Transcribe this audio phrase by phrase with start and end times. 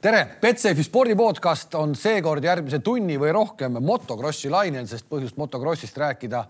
[0.00, 6.44] tere, Betsafe spordipodcast on seekord järgmise tunni või rohkem motokrossi lainel, sest põhjust motokrossist rääkida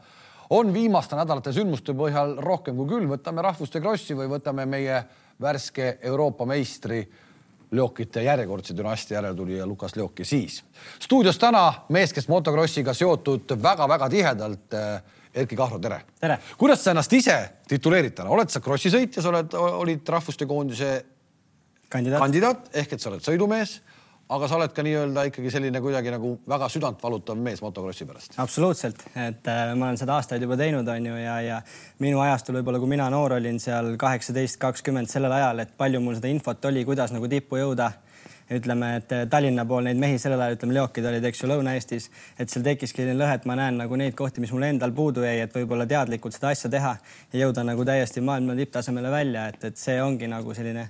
[0.53, 3.09] on viimaste nädalate sündmuste põhjal rohkem kui küll.
[3.09, 5.03] võtame rahvuste krossi või võtame meie
[5.41, 7.07] värske Euroopa meistri
[7.71, 10.63] Leokite järjekordse dünastia järeltulija Lukas Leoki siis.
[11.01, 14.81] stuudios täna mees, kes motokrossiga seotud väga-väga tihedalt.
[15.35, 16.39] Erki Kahro, tere, tere.!
[16.59, 17.37] kuidas sa ennast ise
[17.69, 21.05] tituleerid täna, oled sa krossisõitja, sa oled, olid rahvuste koondise
[21.93, 23.79] kandidaat, kandidaat ehk et sa oled sõidumees,
[24.29, 28.35] aga sa oled ka nii-öelda ikkagi selline kuidagi nagu väga südant valutav mees motokrossi pärast.
[28.43, 31.63] absoluutselt, et äh, ma olen seda aastaid juba teinud, on ju, ja, ja
[32.05, 36.19] minu ajastul võib-olla, kui mina noor olin seal kaheksateist, kakskümmend sellel ajal, et palju mul
[36.19, 37.93] seda infot oli, kuidas nagu tippu jõuda
[38.53, 42.09] ütleme, et Tallinna pool neid mehi sellel ajal, ütleme, Leokid olid, eks ju, Lõuna-Eestis,
[42.41, 45.25] et seal tekkiski selline lõhe, et ma näen nagu neid kohti, mis mul endal puudu
[45.25, 46.95] jäi, et võib-olla teadlikult seda asja teha
[47.33, 50.89] ja jõuda nagu täiesti maailma tipptasemele välja, et, et see ongi nagu selline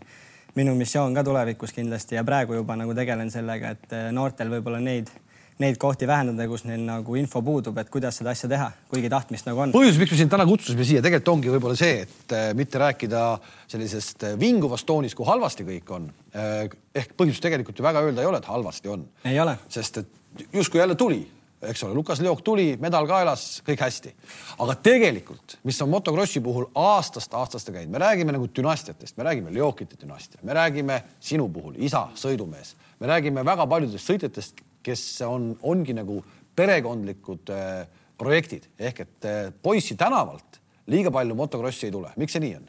[0.58, 5.10] minu missioon ka tulevikus kindlasti ja praegu juba nagu tegelen sellega, et noortel võib-olla neid
[5.58, 9.48] neid kohti vähendada, kus neil nagu info puudub, et kuidas seda asja teha, kuigi tahtmist
[9.48, 9.72] nagu on.
[9.74, 13.22] põhjus, miks me sind täna kutsusime siia, tegelikult ongi võib-olla see, et äh, mitte rääkida
[13.70, 16.06] sellisest äh, vinguvast toonist, kui halvasti kõik on.
[16.38, 19.02] Ehk põhjust tegelikult ju väga öelda ei ole, et halvasti on.
[19.27, 19.56] ei ole.
[19.72, 21.24] sest et justkui jälle tuli,
[21.62, 24.12] eks ole, Lukas Leok tuli, medal kaelas, kõik hästi.
[24.59, 29.55] aga tegelikult, mis on motokrossi puhul aastast aastaste käinud, me räägime nagu dünastiatest, me räägime
[29.55, 35.53] Leokite dünastia, me räägime sinu puhul isa, sõidumees, me räägime väga paljudest sõitjatest, kes on,
[35.62, 36.23] ongi nagu
[36.59, 37.84] perekondlikud äh,
[38.19, 42.11] projektid ehk et äh, poissi tänavalt liiga palju motokrossi ei tule.
[42.17, 42.67] miks see nii on?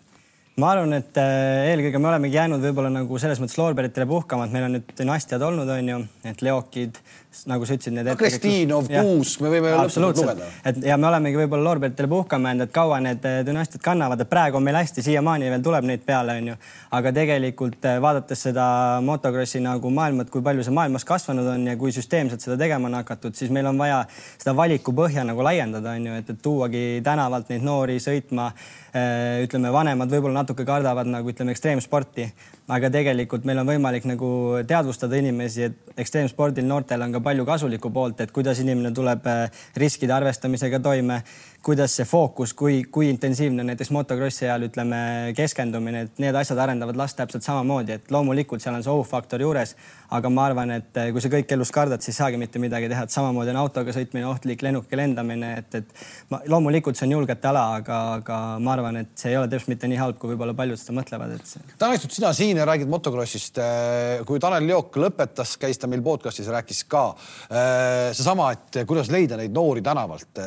[0.60, 4.56] ma arvan, et äh, eelkõige me olemegi jäänud võib-olla nagu selles mõttes loorberitele puhkama, et
[4.56, 7.00] meil on nüüd dünastiad olnud, on ju, et Leokid,
[7.50, 8.16] nagu sa ütlesid, need no,.
[8.18, 10.48] Kristinov, Kuusk, me võime lõputult lugeda.
[10.66, 14.32] et ja me olemegi võib-olla loorberitele puhkama jäänud, et kaua need äh, dünastiad kannavad, et
[14.32, 16.58] praegu on meil hästi, siiamaani veel tuleb neid peale, on ju.
[16.98, 18.66] aga tegelikult äh, vaadates seda
[19.06, 22.90] motokrossi nagu maailma, et kui palju see maailmas kasvanud on ja kui süsteemselt seda tegema
[22.90, 26.86] on hakatud, siis meil on vaja seda valikupõhja nagu laiendada, on ju, et, et tuuagi
[27.06, 28.50] tänavalt neid noori sõitma
[28.90, 32.24] Äh, ütleme, vanemad võib-olla natuke kardavad nagu ütleme ekstreemsporti,
[32.70, 34.30] aga tegelikult meil on võimalik nagu
[34.70, 39.64] teadvustada inimesi, et ekstreemspordil noortel on ka palju kasulikku poolt, et kuidas inimene tuleb äh,
[39.82, 41.24] riskide arvestamisega toime
[41.64, 45.00] kuidas see fookus, kui, kui intensiivne näiteks motokrossi ajal ütleme
[45.36, 49.76] keskendumine, et need asjad arendavad last täpselt samamoodi, et loomulikult seal on see ohufaktor juures,
[50.16, 53.04] aga ma arvan, et eh, kui sa kõik elus kardad, siis saagi mitte midagi teha,
[53.04, 57.52] et samamoodi on autoga sõitmine ohtlik, lennukiga lendamine, et, et ma, loomulikult see on julgete
[57.52, 60.56] ala, aga, aga ma arvan, et see ei ole täpselt mitte nii halb, kui võib-olla
[60.56, 61.68] paljud seda mõtlevad, et see....
[61.76, 63.60] täna istud sina siin ja räägid motokrossist.
[63.60, 67.06] Eh, kui Tanel Liok lõpetas, käis ta meil podcast'is, rääkis ka
[67.52, 70.46] eh, seesama, et kuidas leida neid noori tänavalt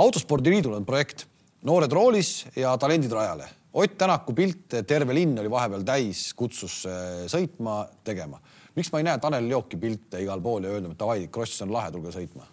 [0.00, 1.26] autospordiliidul on projekt
[1.68, 3.48] Noored roolis ja talendid rajale.
[3.76, 8.40] Ott Tänaku pilt, terve linn oli vahepeal täis, kutsus äh, sõitma, tegema.
[8.74, 11.74] miks ma ei näe Tanel Jooki pilte igal pool ja öelnud, et davai, kross on
[11.74, 12.48] lahe, tulge sõitma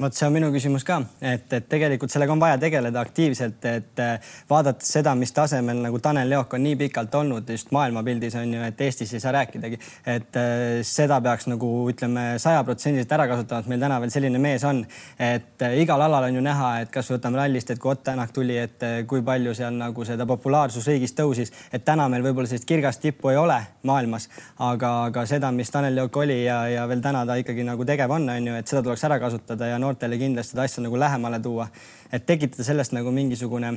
[0.00, 4.00] vot see on minu küsimus ka, et, et tegelikult sellega on vaja tegeleda aktiivselt, et
[4.02, 8.54] äh, vaadates seda, mis tasemel nagu Tanel Leok on nii pikalt olnud just maailmapildis on
[8.56, 9.78] ju, et Eestis ei saa rääkidagi,
[10.14, 14.64] et äh, seda peaks nagu ütleme sajaprotsendiliselt ära kasutama, et meil täna veel selline mees
[14.68, 14.82] on,
[15.20, 18.32] et äh, igal alal on ju näha, et kas võtame rallist, et kui Ott Tänak
[18.34, 22.66] tuli, et kui palju seal nagu seda populaarsus riigis tõusis, et täna meil võib-olla sellist
[22.66, 24.26] kirgast tippu ei ole maailmas,
[24.58, 28.10] aga, aga seda, mis Tanel Leok oli ja, ja veel täna ta ikkagi nagu tegev
[28.16, 31.40] on, on ju, et seda tuleks ära kasutada ja noortele kindlasti seda asja nagu lähemale
[31.42, 31.66] tuua,
[32.12, 33.74] et tekitada sellest nagu mingisugune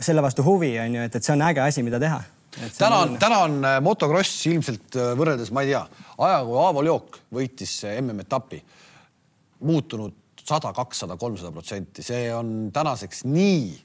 [0.00, 2.20] selle vastu huvi on ju, et, et see on äge asi, mida teha.
[2.78, 5.82] täna on, täna on äh, motokross ilmselt äh, võrreldes, ma ei tea,
[6.16, 8.60] ajaga kui Aavo Leok võitis äh, MM-etappi,
[9.66, 13.82] muutunud sada, kakssada, kolmsada protsenti, see on tänaseks nii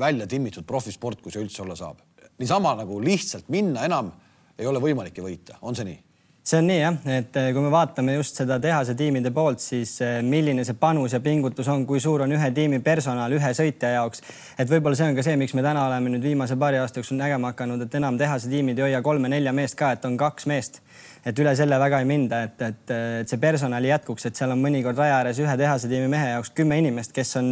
[0.00, 1.98] välja timmitud profisport, kui see üldse olla saab.
[2.40, 4.08] niisama nagu lihtsalt minna enam
[4.56, 5.98] ei ole võimalik ja võita, on see nii?
[6.42, 9.92] See on nii jah, et eh, kui me vaatame just seda tehase tiimide poolt, siis
[10.04, 13.92] eh, milline see panus ja pingutus on, kui suur on ühe tiimi personal ühe sõitja
[13.98, 14.24] jaoks.
[14.58, 17.20] et võib-olla see on ka see, miks me täna oleme nüüd viimase paari aasta jooksul
[17.20, 20.80] nägema hakanud, et enam tehase tiimid ei hoia kolme-nelja meest ka, et on kaks meest
[21.26, 24.60] et üle selle väga ei minda, et, et, et see personali jätkuks, et seal on
[24.62, 27.50] mõnikord raja ääres ühe tehase tiimi mehe jaoks kümme inimest, kes on,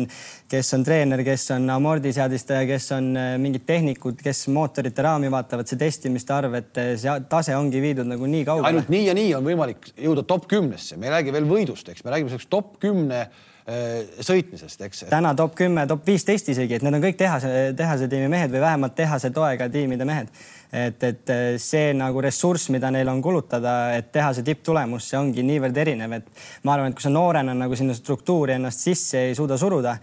[0.48, 5.68] kes on treener, kes on amordiseadistaja, kes on äh, mingid tehnikud, kes mootorite raami vaatavad,
[5.68, 8.72] see testimiste arv, et äh, see tase ongi viidud nagu nii kaugele.
[8.72, 12.06] ainult nii ja nii on võimalik jõuda top kümnesse, me ei räägi veel võidust, eks
[12.06, 15.04] me räägime selleks top kümne äh, sõitmisest, eks.
[15.12, 18.64] täna top kümme, top viisteist isegi, et need on kõik tehase, tehase tiimi mehed või
[18.64, 20.32] vähemalt tehase toega tiimide mehed
[20.72, 25.20] et, et eh, see nagu ressurss, mida neil on kulutada, et teha see tipptulemus, see
[25.20, 29.28] ongi niivõrd erinev, et ma arvan, et kui sa noorena nagu sinna struktuuri ennast sisse
[29.30, 29.96] ei suuda suruda,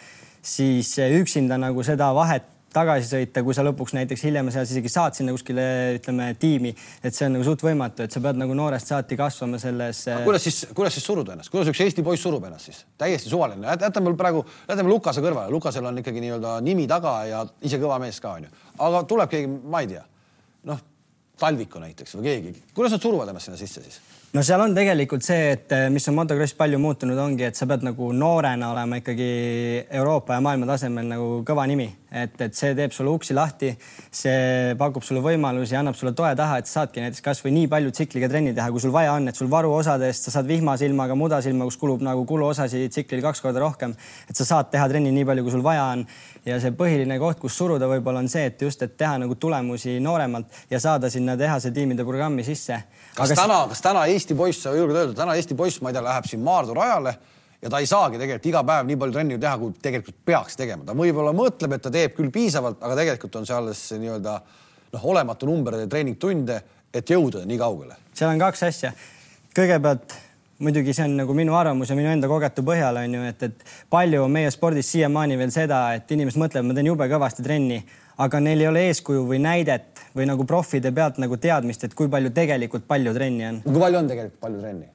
[0.45, 5.15] siis üksinda nagu seda vahet tagasi sõita, kui sa lõpuks näiteks hiljem seal isegi saad
[5.15, 5.65] sinna kuskile,
[5.95, 6.73] ütleme tiimi,
[7.05, 10.01] et see on nagu suht võimatu, et sa pead nagu noorest saati kasvama selles.
[10.25, 12.81] kuidas siis, kuidas siis suruda ennast, kuidas üks Eesti poiss surub ennast siis?
[12.99, 17.79] täiesti suvaline, jätame praegu, jätame Lukase kõrvale, Lukasel on ikkagi nii-öelda nimi taga ja ise
[17.81, 18.51] kõva mees ka onju,
[18.87, 20.03] aga tuleb keegi, ma ei tea,
[20.65, 20.83] noh,
[21.35, 23.97] Talviku näiteks või keegi, kuidas nad suruvad ennast sinna sisse siis?
[24.35, 27.67] no seal on tegelikult see, et eh, mis on motocross palju muutunud, ongi, et sa
[27.67, 29.27] pead nagu noorena olema ikkagi
[29.99, 33.73] Euroopa ja maailma tasemel nagu kõva nimi, et, et see teeb sulle uksi lahti.
[34.15, 38.29] see pakub sulle võimalusi, annab sulle toe taha, et saadki näiteks kasvõi nii palju tsikliga
[38.31, 42.05] trenni teha, kui sul vaja on, et sul varuosadest sa saad vihmasilmaga, mudasilma, kus kulub
[42.05, 43.95] nagu kuluosasid tsiklil kaks korda rohkem,
[44.29, 46.05] et sa saad teha trenni nii palju, kui sul vaja on.
[46.45, 49.97] ja see põhiline koht, kus suruda võib-olla on see, et just, et teha nagu tulemusi
[49.99, 52.83] nooremalt ja saada sinna tehase tiimide programmi sisse
[53.15, 55.97] kas Aga täna, kas täna Eesti poiss, sa julged öelda, täna Eesti poiss, ma ei
[55.97, 57.15] tea, läheb siin Maardu rajale
[57.65, 60.85] ja ta ei saagi tegelikult iga päev nii palju trenni teha, kui tegelikult peaks tegema.
[60.85, 64.35] ta võib-olla mõtleb, et ta teeb küll piisavalt, aga tegelikult on see alles nii-öelda
[64.93, 66.61] noh, olematu number treeningtunde,
[66.93, 67.97] et jõuda nii kaugele.
[68.13, 68.93] seal on kaks asja.
[69.57, 70.15] kõigepealt
[70.61, 73.77] muidugi see on nagu minu arvamus ja minu enda kogetu põhjal on ju, et, et
[73.89, 77.81] palju on meie spordis siiamaani veel seda, et inimesed mõtlevad, ma teen jube kõvasti trenni
[78.21, 82.07] aga neil ei ole eeskuju või näidet või nagu profide pealt nagu teadmist, et kui
[82.11, 83.63] palju tegelikult palju trenni on.
[83.65, 84.94] kui palju on tegelikult palju trenni?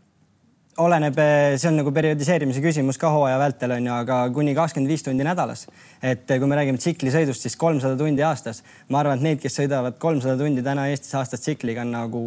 [0.84, 4.90] Oleneb, eh, see on nagu perioodiseerimise küsimus ka hooaja vältel on ju, aga kuni kakskümmend
[4.90, 5.66] viis tundi nädalas.
[6.02, 8.62] et eh, kui me räägime tsiklisõidust, siis kolmsada tundi aastas.
[8.88, 12.22] ma arvan, et neid, kes sõidavad kolmsada tundi täna Eestis aastas tsikliga on nagu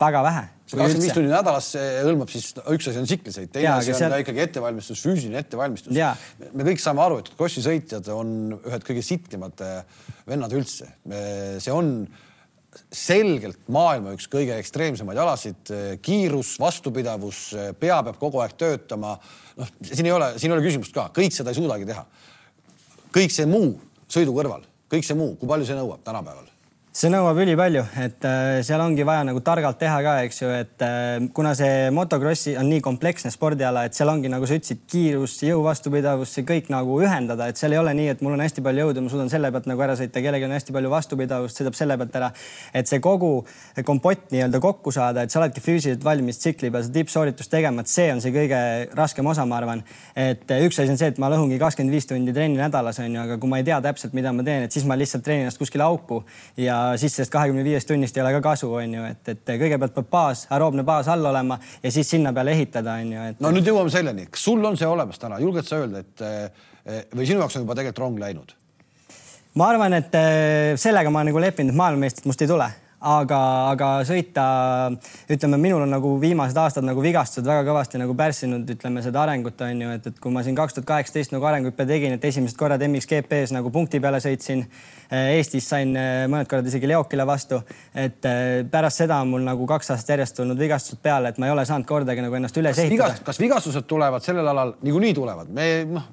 [0.00, 1.68] väga vähe kakskümmend viis tundi nädalas
[2.06, 4.14] hõlmab siis, üks asi on tsiklisõit, teine asi on seal...
[4.22, 5.92] ikkagi ettevalmistus, füüsiline ettevalmistus.
[6.54, 9.64] me kõik saame aru, et krossisõitjad on ühed kõige sittimad
[10.30, 10.92] vennad üldse.
[11.58, 12.06] see on
[12.94, 15.72] selgelt maailma üks kõige ekstreemsemaid alasid,
[16.04, 17.42] kiirus, vastupidavus,
[17.80, 19.16] pea peab kogu aeg töötama.
[19.58, 22.04] noh, siin ei ole, siin ei ole küsimust ka, kõik seda ei suudagi teha.
[23.10, 23.74] kõik see muu
[24.10, 26.49] sõidu kõrval, kõik see muu, kui palju see nõuab tänapäeval?
[26.90, 30.82] See nõuab ülipalju, et äh, seal ongi vaja nagu targalt teha ka, eks ju, et
[30.82, 35.36] äh, kuna see motokrossi on nii kompleksne spordiala, et seal ongi, nagu sa ütlesid, kiirus,
[35.46, 38.64] jõu vastupidavus, see kõik nagu ühendada, et seal ei ole nii, et mul on hästi
[38.66, 41.78] palju jõudu, ma suudan selle pealt nagu ära sõita, kellelgi on hästi palju vastupidavust, sõidab
[41.78, 42.32] selle pealt ära.
[42.74, 43.30] et see kogu
[43.86, 47.94] kompott nii-öelda kokku saada, et sa oledki füüsiliselt valmis tsikli peal seda tippsooritust tegema, et
[47.94, 48.60] see on see kõige
[48.98, 49.84] raskem osa, ma arvan.
[50.16, 53.14] et äh, üks asi on see, et ma lõhungi kakskümmend viis tundi trenni nädalas on
[53.14, 55.46] ju, aga kui ma ei tea täpselt, mida ma teen, et siis ma lihtsalt treenin
[55.46, 56.24] ennast kuskile auku
[56.58, 59.94] ja siis sellest kahekümne viiest tunnist ei ole ka kasu, on ju, et, et kõigepealt
[59.96, 63.40] peab baas, aeroobne baas all olema ja siis sinna peale ehitada, on ju et....
[63.42, 66.66] no nüüd jõuame selleni, kas sul on see olemas täna, julged sa öelda, et eh,
[67.14, 68.54] või sinu jaoks on juba tegelikult rong läinud?
[69.60, 73.40] ma arvan, et eh, sellega ma nagu leppinud, et maailmameistrit must ei tule aga,
[73.72, 74.44] aga sõita,
[75.32, 79.60] ütleme, minul on nagu viimased aastad nagu vigastused väga kõvasti nagu pärssinud, ütleme seda arengut
[79.64, 82.58] on ju, et, et kui ma siin kaks tuhat kaheksateist nagu arenguhüppe tegin, et esimesed
[82.60, 84.66] korrad MX-GP-s nagu punkti peale sõitsin.
[85.10, 87.62] Eh, Eestis sain eh, mõned korrad isegi Leokile vastu,
[87.96, 91.48] et eh, pärast seda on mul nagu kaks aastat järjest tulnud vigastused peale, et ma
[91.48, 93.16] ei ole saanud kordagi nagu ennast üles ehitada.
[93.24, 96.10] kas vigastused tulevad sellel alal, niikuinii tulevad, me noh,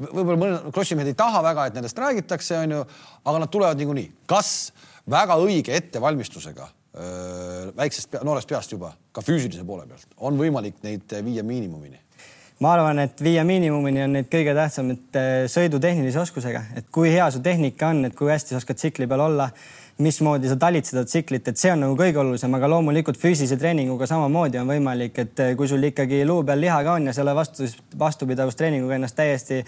[0.00, 2.82] võib-olla mõned krossimehed ei taha väga, et nendest räägitakse, onju,
[3.26, 4.10] aga nad tulevad niikuinii.
[4.30, 4.52] kas
[5.10, 6.68] väga õige ettevalmistusega
[7.76, 12.00] väiksest pea, noorest peast juba ka füüsilise poole pealt on võimalik neid viia miinimumini?
[12.64, 15.18] Ma arvan, et viia miinimumini on neid kõige tähtsamad
[15.52, 19.04] sõidu tehnilise oskusega, et kui hea su tehnika on, et kui hästi sa oskad tsikli
[19.10, 19.50] peal olla
[19.98, 24.04] mismoodi sa talid seda tsiklit, et see on nagu kõige olulisem, aga loomulikult füüsilise treeninguga
[24.10, 27.32] samamoodi on võimalik, et eh, kui sul ikkagi luu peal liha ka on ja ole
[27.36, 27.64] vastu,
[27.98, 29.62] vastupidavustreeninguga ennast täiesti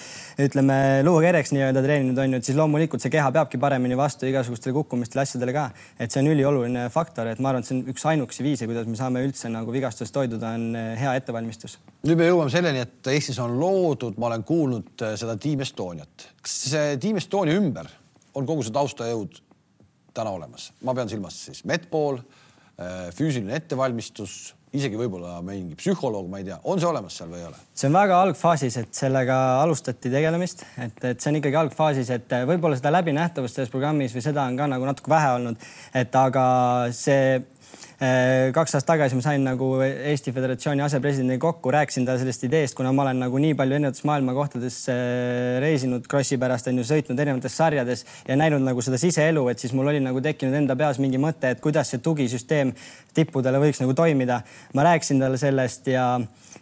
[0.45, 0.77] ütleme
[1.07, 5.25] luukereks nii-öelda treeninud on ju, et siis loomulikult see keha peabki paremini vastu igasugustele kukkumistele,
[5.25, 5.65] asjadele ka.
[5.97, 8.85] et see on ülioluline faktor, et ma arvan, et see on üks ainuksi viise, kuidas
[8.91, 11.79] me saame üldse nagu vigastusest hoiduda, on eh, hea ettevalmistus.
[12.05, 16.31] nüüd me jõuame selleni, et Eestis on loodud, ma olen kuulnud eh, seda Team Estoniat.
[16.45, 16.61] kas
[17.01, 17.89] Team Estonia ümber
[18.37, 19.48] on kogu see taustajõud
[20.19, 22.21] täna olemas, ma pean silmas siis medpool,
[22.79, 24.39] äh, füüsiline ettevalmistus,
[24.77, 27.61] isegi võib-olla mingi psühholoog, ma ei tea, on see olemas seal või ei ole?
[27.73, 32.35] see on väga algfaasis, et sellega alustati tegelemist, et, et see on ikkagi algfaasis, et
[32.51, 36.49] võib-olla seda läbinähtavust selles programmis või seda on ka nagu natuke vähe olnud, et aga
[36.93, 37.58] see Äh,
[37.99, 42.93] kaks aastat tagasi ma sain nagu Eesti Föderatsiooni asepresidendiga kokku, rääkisin talle sellest ideest, kuna
[42.95, 47.19] ma olen nagu nii palju erinevates maailma kohtades äh, reisinud krossi pärast, on ju, sõitnud
[47.19, 51.03] erinevates sarjades ja näinud nagu seda siseelu, et siis mul oli nagu tekkinud enda peas
[51.03, 52.71] mingi mõte, et kuidas see tugisüsteem
[53.19, 54.45] tippudele võiks nagu toimida.
[54.79, 56.13] ma rääkisin talle sellest ja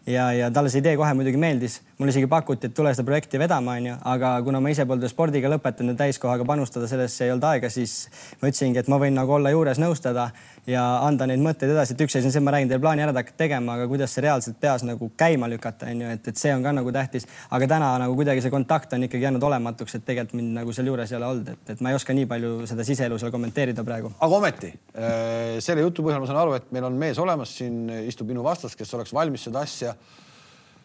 [0.07, 1.81] ja, ja talle see idee kohe muidugi meeldis.
[1.99, 5.49] Mulle isegi pakuti, et tule seda projekti vedama, onju, aga kuna ma ise polnud spordiga
[5.49, 7.95] lõpetanud ja täiskohaga panustada sellesse ei olnud aega, siis
[8.43, 10.27] ma ütlesingi, et ma võin nagu olla juures nõustada
[10.69, 13.15] ja anda neid mõtteid edasi, et üks asi on see, ma räägin teile plaani ära,
[13.17, 16.43] te hakkate tegema, aga kuidas see reaalselt peas nagu käima lükata, on ju, et, et
[16.43, 17.25] see on ka nagu tähtis.
[17.51, 21.13] aga täna nagu kuidagi see kontakt on ikkagi jäänud olematuks, et tegelikult mind nagu sealjuures
[21.13, 24.13] ei ole olnud, et, et ma ei oska nii palju seda siseelu seal kommenteerida praegu.
[24.21, 27.87] aga ometi äh, selle jutu põhjal ma saan aru, et meil on mees olemas, siin
[28.05, 29.97] istub minu vastas, kes oleks valmis seda asja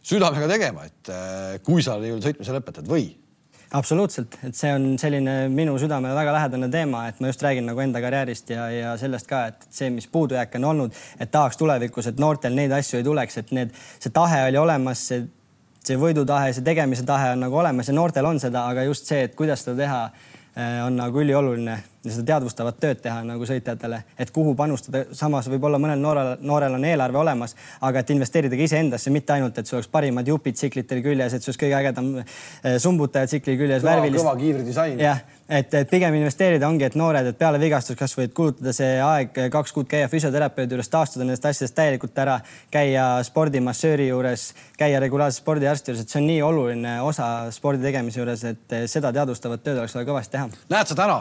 [0.05, 3.09] südamega tegema, et äh, kui sa nii-öelda sõitmise lõpetad või?
[3.71, 7.79] Absoluutselt, et see on selline minu südamele väga lähedane teema, et ma just räägin nagu
[7.79, 12.09] enda karjäärist ja, ja sellest ka, et see, mis puudujääke on olnud, et tahaks tulevikus,
[12.11, 13.71] et noortel neid asju ei tuleks, et need,
[14.03, 15.23] see tahe oli olemas, see,
[15.87, 19.23] see võidutahe, see tegemise tahe on nagu olemas ja noortel on seda, aga just see,
[19.29, 20.01] et kuidas seda teha,
[20.51, 25.03] eh, on nagu ülioluline ja seda teadvustavat tööd teha nagu sõitjatele, et kuhu panustada.
[25.17, 29.57] samas võib-olla mõnel noorel, noorel on eelarve olemas, aga et investeerida ka iseendasse, mitte ainult,
[29.57, 33.57] et sul oleks parimad jupid tsiklitele küljes, et sul oleks kõige ägedam eh, sumbutaja tsikli
[33.57, 33.85] küljes.
[33.85, 34.99] kõva kiivridisain.
[34.99, 39.37] jah, et, et pigem investeerida ongi, et noored, et peale vigastust kasvõi kulutada see aeg
[39.53, 42.39] kaks kuud käia füsioterapeudi juures, taastuda nendest asjadest täielikult ära,
[42.73, 44.47] käia spordimassööri juures,
[44.79, 49.13] käia regulaarselt spordiarsti juures, et see on nii oluline osa spordi tegemise juures, et seda
[49.13, 50.49] teadvustavat tööd oleks vaja kõvasti teha.
[50.71, 51.19] näed sa täna,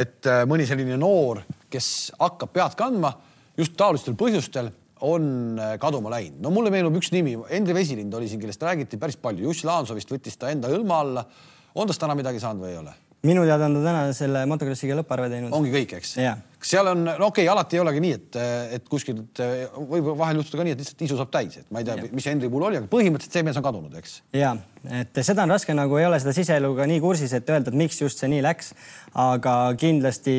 [0.00, 3.12] et et äh, mõni selline noor, kes hakkab pead kandma
[3.56, 4.72] just taolistel põhjustel,
[5.06, 6.40] on äh, kaduma läinud.
[6.42, 9.96] no mulle meenub üks nimi, Endre Vesilind oli siin, kellest räägiti päris palju, Jussi Laansoo
[9.96, 11.26] vist võttis ta enda hõlma alla.
[11.74, 12.94] on tast täna midagi saanud või ei ole?
[13.26, 15.52] minu teada on ta täna selle motokrossiga lõpparve teinud.
[15.54, 16.16] ongi kõik, eks?
[16.60, 18.38] Kas seal on, no okei okay,, alati ei olegi nii, et,
[18.78, 19.40] et kuskilt
[19.76, 22.28] võib vahel juhtuda ka nii, et lihtsalt isu saab täis, et ma ei tea, mis
[22.30, 24.16] Henri puhul oli, aga põhimõtteliselt see mees on kadunud, eks?
[24.36, 24.54] ja,
[25.02, 28.00] et seda on raske nagu ei ole seda siseeluga nii kursis, et öelda, et miks
[28.00, 28.72] just see nii läks.
[29.16, 30.36] aga kindlasti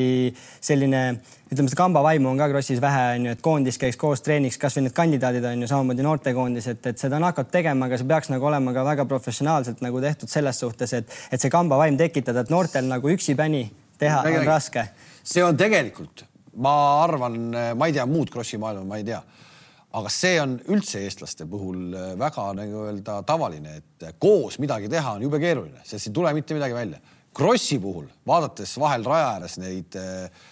[0.62, 1.04] selline,
[1.50, 4.60] ütleme seda kamba vaimu on ka Krossis vähe, on ju, et koondis käiks koos treeniks,
[4.62, 8.10] kasvõi need kandidaadid on ju samamoodi noortekoondis, et, et seda on hakatud tegema, aga see
[8.10, 11.98] peaks nagu olema ka väga professionaalselt nagu tehtud selles suhtes, et, et see kamba vaim
[11.98, 13.66] tekitada, et noortel nagu üksipäni
[13.98, 14.86] teha Räägi, on raske
[15.28, 16.24] see on tegelikult,
[16.64, 17.38] ma arvan,
[17.78, 19.20] ma ei tea muud krossi maailma, ma ei tea,
[19.98, 25.26] aga see on üldse eestlaste puhul väga nagu öelda tavaline, et koos midagi teha on
[25.26, 27.02] jube keeruline, sest ei tule mitte midagi välja.
[27.38, 30.46] Krossi puhul, vaadates vahel raja ääres neid eh,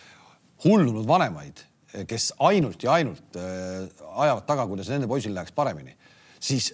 [0.66, 1.64] hullunud vanemaid,
[2.10, 5.96] kes ainult ja ainult ajavad taga, kuidas nende poisil läheks paremini,
[6.44, 6.74] siis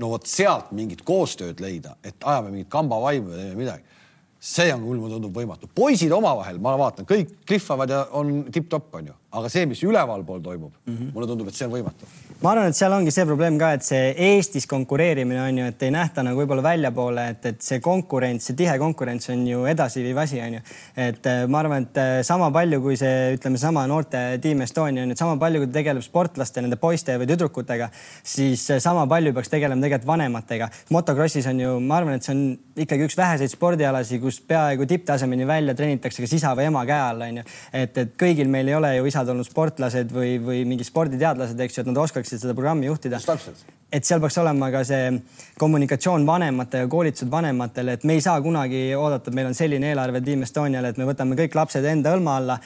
[0.00, 3.97] no vot sealt mingit koostööd leida, et ajame mingit kambavaimu ja teeme midagi
[4.38, 5.68] see on küll, mulle tundub võimatu.
[5.74, 10.72] poisid omavahel, ma vaatan, kõik klihvavad ja on tipp-topp, onju, aga see, mis ülevalpool toimub
[10.72, 11.12] mm, -hmm.
[11.12, 12.06] mulle tundub, et see on võimatu.
[12.40, 15.82] ma arvan, et seal ongi see probleem ka, et see Eestis konkureerimine on ju, et
[15.82, 20.20] ei nähta nagu võib-olla väljapoole, et, et see konkurents, see tihe konkurents on ju edasiviiv
[20.22, 20.60] asi, on ju.
[20.96, 25.02] et äh, ma arvan, et äh, sama palju, kui see, ütleme, sama noorte tiim Estonia
[25.02, 27.90] on ju, et sama palju, kui ta tegeleb sportlaste, nende poiste või tüdrukutega,
[28.22, 30.70] siis äh, sama palju peaks tegelema tegelikult vanematega.
[30.90, 32.42] motokrossis on ju, ma arvan, et see on
[32.86, 37.28] ikkagi üks väheseid spordialasid, kus peaaegu tipptasemeni välja treenitakse kas isa või ema käe all,
[37.28, 37.44] onju.
[37.72, 41.78] et, et kõigil meil ei ole ju isad olnud sportlased või, või mingid sporditeadlased, eks
[41.78, 43.18] ju, et nad oskaksid seda programmi juhtida.
[43.92, 45.14] et seal peaks olema ka see
[45.58, 49.88] kommunikatsioon vanemate ja koolitused vanematele, et me ei saa kunagi oodata, et meil on selline
[49.90, 52.58] eelarve Team Estoniale, et me võtame kõik lapsed enda hõlma alla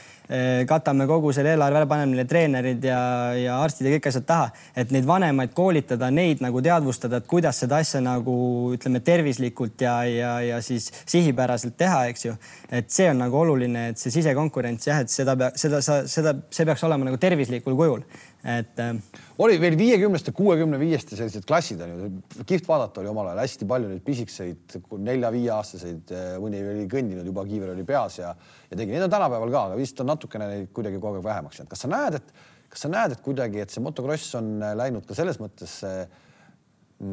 [0.69, 3.01] katame kogu selle eelarve ära, paneme neile treenerid ja,
[3.37, 4.49] ja arstid ja kõik asjad taha,
[4.79, 8.35] et neid vanemaid koolitada, neid nagu teadvustada, et kuidas seda asja nagu
[8.77, 12.37] ütleme tervislikult ja, ja, ja siis sihipäraselt teha, eks ju.
[12.71, 16.87] et see on nagu oluline, et see sisekonkurents jah, et seda, seda, seda, see peaks
[16.89, 18.07] olema nagu tervislikul kujul
[18.43, 18.97] et äh....
[19.39, 22.09] oli veel viiekümneste, kuuekümne viieste sellised klassid on ju,
[22.49, 24.77] kihvt vaadata oli omal ajal hästi palju neid pisikseid
[25.11, 28.33] nelja-viieaastaseid, äh, mõni oli kõndinud juba, kiiver oli peas ja,
[28.71, 31.61] ja tegi, neid on tänapäeval ka, aga vist on natukene neid kuidagi kogu aeg vähemaks
[31.61, 31.71] jäänud.
[31.71, 32.35] kas sa näed, et,
[32.73, 36.03] kas sa näed, et kuidagi, et see motokross on äh, läinud ka selles mõttes äh,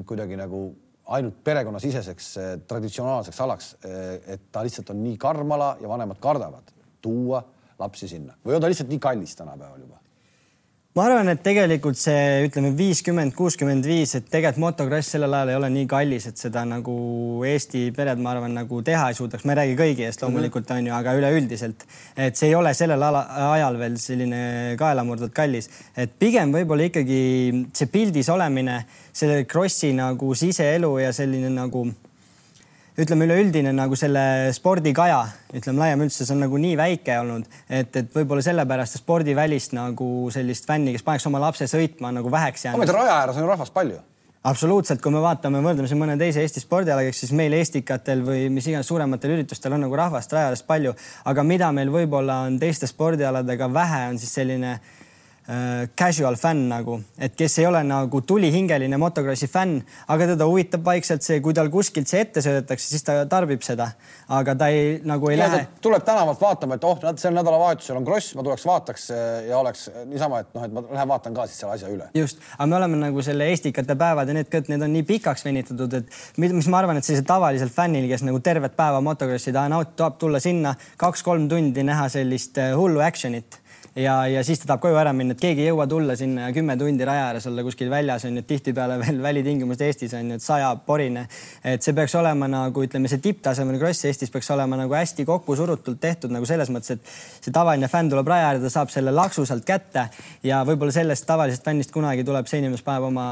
[0.09, 0.65] kuidagi nagu
[1.09, 2.25] ainult perekonnasiseseks
[2.69, 6.69] traditsionaalseks alaks, et ta lihtsalt on nii karm ala ja vanemad kardavad
[7.01, 7.39] tuua
[7.79, 9.97] lapsi sinna või on ta lihtsalt nii kallis tänapäeval juba?
[10.99, 15.55] Ma arvan, et tegelikult see ütleme viiskümmend, kuuskümmend viis, et tegelikult motokross sellel ajal ei
[15.55, 16.95] ole nii kallis, et seda nagu
[17.47, 19.45] Eesti pered, ma arvan, nagu teha ei suudaks.
[19.47, 20.81] ma ei räägi kõigi eest loomulikult mm -hmm.
[20.81, 21.85] on ju, aga üleüldiselt,
[22.17, 27.21] et see ei ole sellel ala, ajal veel selline kaelamurdvalt kallis, et pigem võib-olla ikkagi
[27.73, 31.87] see pildis olemine, selle krossi nagu siseelu ja selline nagu
[32.99, 34.21] ütleme, üleüldine nagu selle
[34.55, 35.21] spordikaja,
[35.55, 40.67] ütleme laiem üldsus on nagu nii väike olnud, et, et võib-olla sellepärast spordivälist nagu sellist
[40.69, 42.81] fänni, kes paneks oma lapse sõitma nagu väheks jäänud.
[42.81, 43.99] ometi raja ääres on ju rahvast palju
[44.49, 48.67] absoluutselt, kui me vaatame, võrdleme siin mõne teise Eesti spordialaga, siis meil Estikatel või mis
[48.69, 50.93] iganes suurematel üritustel on nagu rahvast raja ääres palju,
[51.27, 54.77] aga mida meil võib-olla on teiste spordialadega vähe, on siis selline
[55.97, 59.79] casual fänn nagu, et kes ei ole nagu tulihingeline motokrossi fänn,
[60.13, 63.87] aga teda huvitab vaikselt see, kui tal kuskilt see ette söödetakse, siis ta tarbib seda.
[64.29, 65.67] aga ta ei nagu ei ja lähe.
[65.81, 69.07] tuleb tänavalt vaatama, et oh, sel nädalavahetusel on kross, ma tuleks vaataks
[69.47, 72.09] ja oleks niisama, et noh, et ma lähen vaatan ka siis selle asja üle.
[72.13, 75.95] just, aga me oleme nagu selle Estikate päevad ja need need on nii pikaks venitatud,
[75.97, 79.97] et mis ma arvan, et sellisel tavalisel fännil, kes nagu tervet päeva motokrossi taha nautib,
[79.97, 83.57] tahab tulla sinna kaks-kolm tundi näha sellist äh, hullu action'it
[83.99, 86.53] ja, ja siis ta tahab koju ära minna, et keegi ei jõua tulla sinna ja
[86.55, 90.37] kümme tundi raja ääres olla kuskil väljas on ju, tihtipeale veel välitingimused Eestis on ju,
[90.39, 91.25] et sajab porine.
[91.63, 95.55] et see peaks olema nagu ütleme, see tipptasemel kross Eestis peaks olema nagu hästi kokku
[95.59, 99.13] surutult tehtud nagu selles mõttes, et see tavaline fänn tuleb raja äärde, ta saab selle
[99.15, 100.07] laksu sealt kätte
[100.45, 103.25] ja võib-olla sellest tavalisest fännist kunagi tuleb see inimene, paneb oma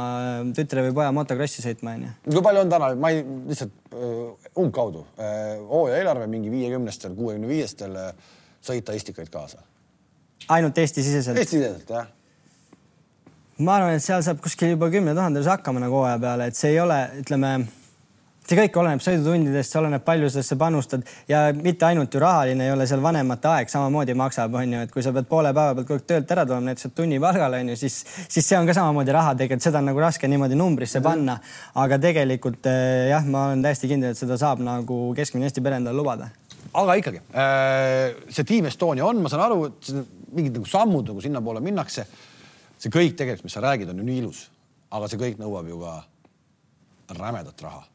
[0.57, 2.12] tütre või poja motokrossi sõitma onju.
[2.27, 5.31] kui palju on täna, ma ei lihtsalt uh, umbkaudu uh,
[5.69, 8.12] hooaja eelarve mingi viiekümnestel, kuuekümne viiestel uh,
[8.67, 9.63] sõita istikaid kaasa
[10.50, 11.38] ainult Eesti-siseselt?
[11.38, 12.08] Eesti-siseselt jah.
[13.58, 16.75] ma arvan, et seal saab kuskil juba kümne tuhandese hakkama nagu hooaja peale, et see
[16.75, 17.51] ei ole, ütleme,
[18.48, 22.72] see kõik oleneb sõidutundidest, see oleneb, palju sa panustad ja mitte ainult ju rahaline ei
[22.72, 25.89] ole seal vanemate aeg samamoodi maksab, on ju, et kui sa pead poole päeva pealt
[25.89, 28.77] kogu aeg töölt ära tulema, näiteks tunni palgale on ju, siis, siis see on ka
[28.77, 31.39] samamoodi raha tegelikult, seda on nagu raske niimoodi numbrisse panna.
[31.75, 35.82] aga tegelikult eh, jah, ma olen täiesti kindel, et seda saab nagu keskmine Eesti pere
[35.82, 36.29] endale lubada
[36.77, 39.91] aga ikkagi äh, see Team Estonia on, ma saan aru, et
[40.31, 42.07] mingid nagu sammud nagu sinnapoole minnakse.
[42.77, 44.48] see kõik tegelikult, mis sa räägid, on ju nii ilus,
[44.93, 45.93] aga see kõik nõuab ju ka
[47.17, 47.86] rämedat raha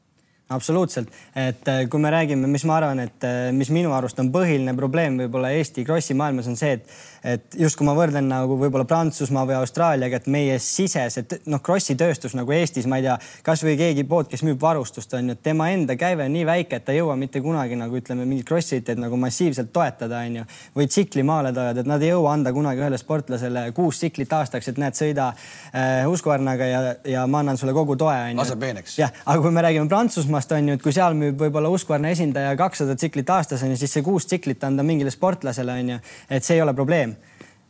[0.52, 4.30] absoluutselt, et äh, kui me räägime, mis ma arvan, et äh, mis minu arust on
[4.34, 6.90] põhiline probleem võib-olla Eesti krossi maailmas on see, et
[7.22, 11.94] et just kui ma võrdlen nagu võib-olla Prantsusmaa või Austraaliaga, et meie sisesed noh, krossi
[11.98, 13.14] tööstus nagu Eestis, ma ei tea,
[13.46, 16.80] kasvõi keegi pood, kes müüb varustust on ju, et tema enda käive on nii väike,
[16.80, 20.46] et ta ei jõua mitte kunagi nagu ütleme, mingit krossiteed nagu massiivselt toetada, on ju.
[20.76, 24.98] või tsiklimaaletoojad, et nad ei jõua anda kunagi ühele sportlasele kuus tsiklit aastaks, et näed,
[24.98, 28.40] sõida äh, Husqvarnaga ja, ja ma annan sulle kogu toe on ju.
[28.42, 28.98] lase peeneks.
[28.98, 32.56] jah, aga kui me räägime Prantsusmaast on ju, et kui seal müüb võib-olla Husqvarna esindaja
[32.58, 36.44] kakssada tsiklit aastas on ju, siis see kuus tsiklit anda mingile sportlasele on ju, et
[36.44, 37.11] see ei ole probleem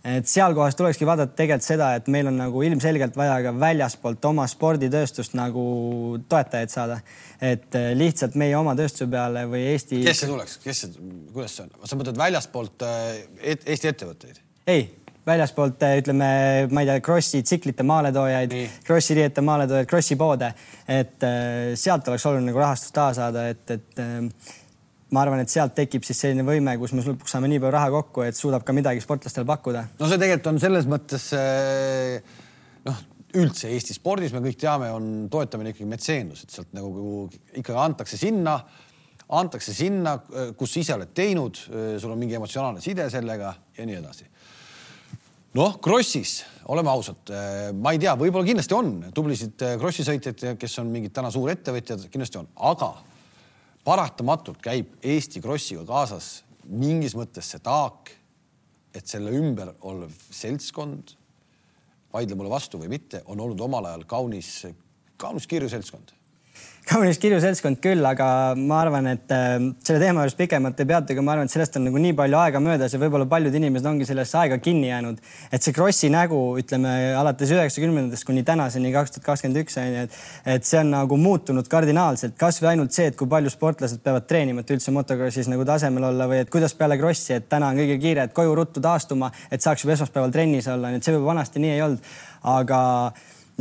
[0.04, 4.46] et sealkohas tulekski vaadata tegelikult seda, et meil on nagu ilmselgelt vaja ka väljaspoolt oma
[4.50, 5.64] sporditööstust nagu
[6.28, 7.00] toetajaid saada.
[7.40, 10.02] et eh, lihtsalt meie oma tööstuse peale või Eesti.
[10.04, 13.22] kes see tuleks, kes see, kuidas see on, sa mõtled väljaspoolt eh,
[13.54, 14.42] et, Eesti ettevõtteid?
[14.66, 14.88] ei,
[15.26, 16.30] väljaspoolt eh, ütleme,
[16.70, 18.56] ma ei tea, Krossi tsiklite maaletoojaid,
[18.86, 20.50] Krossi riiete maaletoojaid, Krossi poode,
[20.90, 21.28] et
[21.78, 24.02] sealt oleks oluline nagu rahastust taha saada, et, et
[25.12, 27.90] ma arvan, et sealt tekib siis selline võime, kus me lõpuks saame nii palju raha
[27.92, 29.84] kokku, et suudab ka midagi sportlastele pakkuda.
[29.98, 32.38] no see tegelikult on selles mõttes eh,
[32.88, 33.02] noh,
[33.40, 38.18] üldse Eesti spordis me kõik teame, on toetamine ikkagi metseenlus, et sealt nagu ikkagi antakse
[38.20, 38.56] sinna,
[39.32, 40.18] antakse sinna,
[40.58, 41.60] kus ise oled teinud,
[42.00, 44.28] sul on mingi emotsionaalne side sellega ja nii edasi.
[45.56, 47.32] noh, Krossis, oleme ausad,
[47.76, 52.40] ma ei tea, võib-olla kindlasti on tublisid Krossi sõitjaid, kes on mingid täna suurettevõtjad, kindlasti
[52.40, 52.92] on, aga
[53.84, 58.12] paratamatult käib Eesti Krossiga kaasas mingis mõttes see taak,
[58.94, 61.14] et selle ümber olev seltskond,
[62.12, 64.50] vaidle mulle vastu või mitte, on olnud omal ajal kaunis,
[65.16, 66.12] kaunis kirju seltskond
[66.90, 68.26] kaunis kirju seltskond küll, aga
[68.58, 69.52] ma arvan, et äh,
[69.86, 72.62] selle teema juures pikemalt ei peatugi, ma arvan, et sellest on nagu nii palju aega
[72.62, 75.20] möödas ja võib-olla paljud inimesed ongi sellesse aega kinni jäänud.
[75.52, 80.04] et see Krossi nägu, ütleme alates üheksakümnendatest kuni tänaseni kaks tuhat kakskümmend üks on ju,
[80.08, 80.20] et,
[80.56, 84.64] et see on nagu muutunud kardinaalselt, kasvõi ainult see, et kui palju sportlased peavad treenima,
[84.64, 88.00] et üldse motokrossis nagu tasemel olla või et kuidas peale Krossi, et täna on kõige
[88.02, 91.30] kiire, et koju ruttu taastuma, et saaks juba esmaspäeval trennis olla, nii et see võib
[91.30, 92.10] vanasti nii ei olnud,
[92.58, 92.80] aga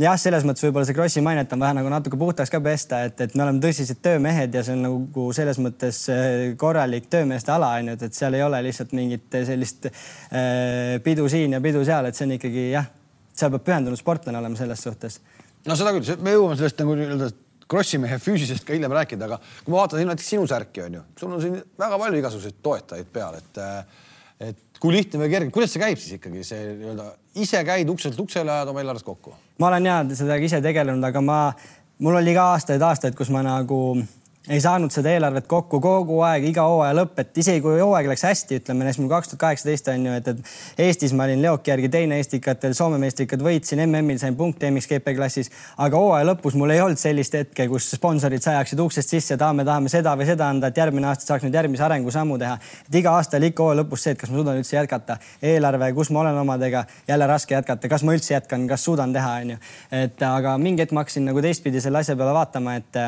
[0.00, 3.20] jah, selles mõttes võib-olla see Krossi mainet on vaja nagu natuke puhtaks ka pesta, et,
[3.20, 7.74] et me oleme tõsised töömehed ja see on nagu selles mõttes äh, korralik töömeeste ala
[7.80, 12.08] on ju, et, seal ei ole lihtsalt mingit sellist äh, pidu siin ja pidu seal,
[12.08, 12.88] et see on ikkagi jah,
[13.36, 15.20] seal peab pühendunud sportlane olema selles suhtes.
[15.68, 17.32] no seda küll, me jõuame sellest nagu nii-öelda
[17.72, 21.04] Krossi mehe füüsisest ka hiljem rääkida, aga kui ma vaatan näiteks sinu särki on ju,
[21.20, 24.00] sul on siin väga palju igasuguseid toetajaid peal, et äh,
[24.42, 27.12] et kui lihtne või kerge, kuidas see käib siis ikkagi see nii-öelda
[27.44, 29.34] ise käid ukselt uksele, ajad oma eelarvest kokku?
[29.62, 31.38] ma olen ja seda ise tegelenud, aga ma,
[32.02, 33.78] mul oli ka aastaid-aastaid, kus ma nagu
[34.48, 38.24] ei saanud seda eelarvet kokku kogu aeg, iga hooaja lõpp, et isegi kui hooaeg läks
[38.26, 41.70] hästi, ütleme näiteks mul kaks tuhat kaheksateist on ju, et, et Eestis ma olin Leoki
[41.70, 46.74] järgi teine eestikatel, Soome meistrikad võitsin, MM-il sain punkte MXGP klassis, aga hooaja lõpus mul
[46.74, 50.72] ei olnud sellist hetke, kus sponsorid sajaksid uksest sisse, tahame, tahame seda või seda anda,
[50.72, 52.56] et järgmine aasta saaks nüüd järgmise arengusammu teha.
[52.88, 55.18] et iga aasta oli ikka hooaja lõpus see, et kas ma suudan üldse jätkata,
[55.52, 59.38] eelarve, kus ma olen omadega, jälle raske jätkata, kas ma üldse jätkan, kas suudan teha,
[59.44, 59.62] onju.
[60.02, 63.02] et aga mingi hetk ma hakkasin nagu teistpidi selle asja peale vaatama, et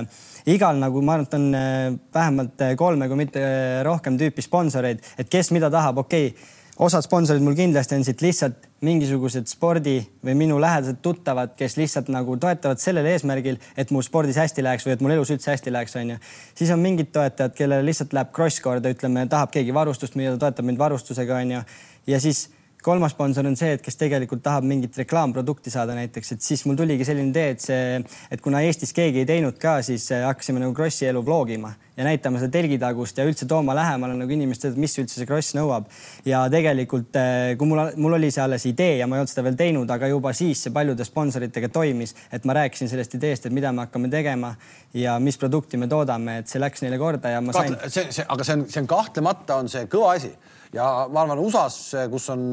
[0.46, 4.44] igal nagu ma arvan, et on äh, vähemalt äh, kolme, kui mitte äh, rohkem tüüpi
[4.44, 9.46] sponsoreid, et kes mida tahab, okei okay osad sponsorid mul kindlasti on siit lihtsalt mingisugused
[9.46, 14.64] spordi või minu lähedased tuttavad, kes lihtsalt nagu toetavad sellel eesmärgil, et mul spordis hästi
[14.64, 16.18] läheks või et mul elus üldse hästi läheks, onju.
[16.58, 20.66] siis on mingid toetajad, kellele lihtsalt läheb kross korda, ütleme, tahab keegi varustust müüa, toetab
[20.66, 21.62] mind varustusega, onju.
[22.10, 22.48] ja siis
[22.84, 26.76] kolmas sponsor on see, et kes tegelikult tahab mingit reklaamprodukti saada näiteks, et siis mul
[26.78, 28.02] tuligi selline idee, et see,
[28.34, 32.04] et kuna Eestis keegi ei teinud ka, siis äh, hakkasime nagu Krossi elu vlogima ja
[32.04, 35.86] näitama seda telgitagust ja üldse tooma lähemale nagu inimestele, mis üldse see Kross nõuab.
[36.26, 39.46] ja tegelikult, äh, kui mul, mul oli see alles idee ja ma ei olnud seda
[39.46, 43.54] veel teinud, aga juba siis see paljude sponsoritega toimis, et ma rääkisin sellest ideest, et
[43.54, 44.54] mida me hakkame tegema
[44.94, 47.78] ja mis produkti me toodame, et see läks neile korda ja ma sain.
[47.86, 50.34] see, see, aga see on, see on kahtlemata on see kõva asi
[50.74, 52.48] ja ma arvan, USA-s, kus on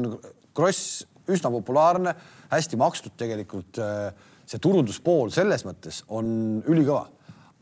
[0.56, 2.14] kross üsna populaarne,
[2.52, 3.80] hästi makstud tegelikult,
[4.48, 7.06] see turunduspool selles mõttes on ülikõva.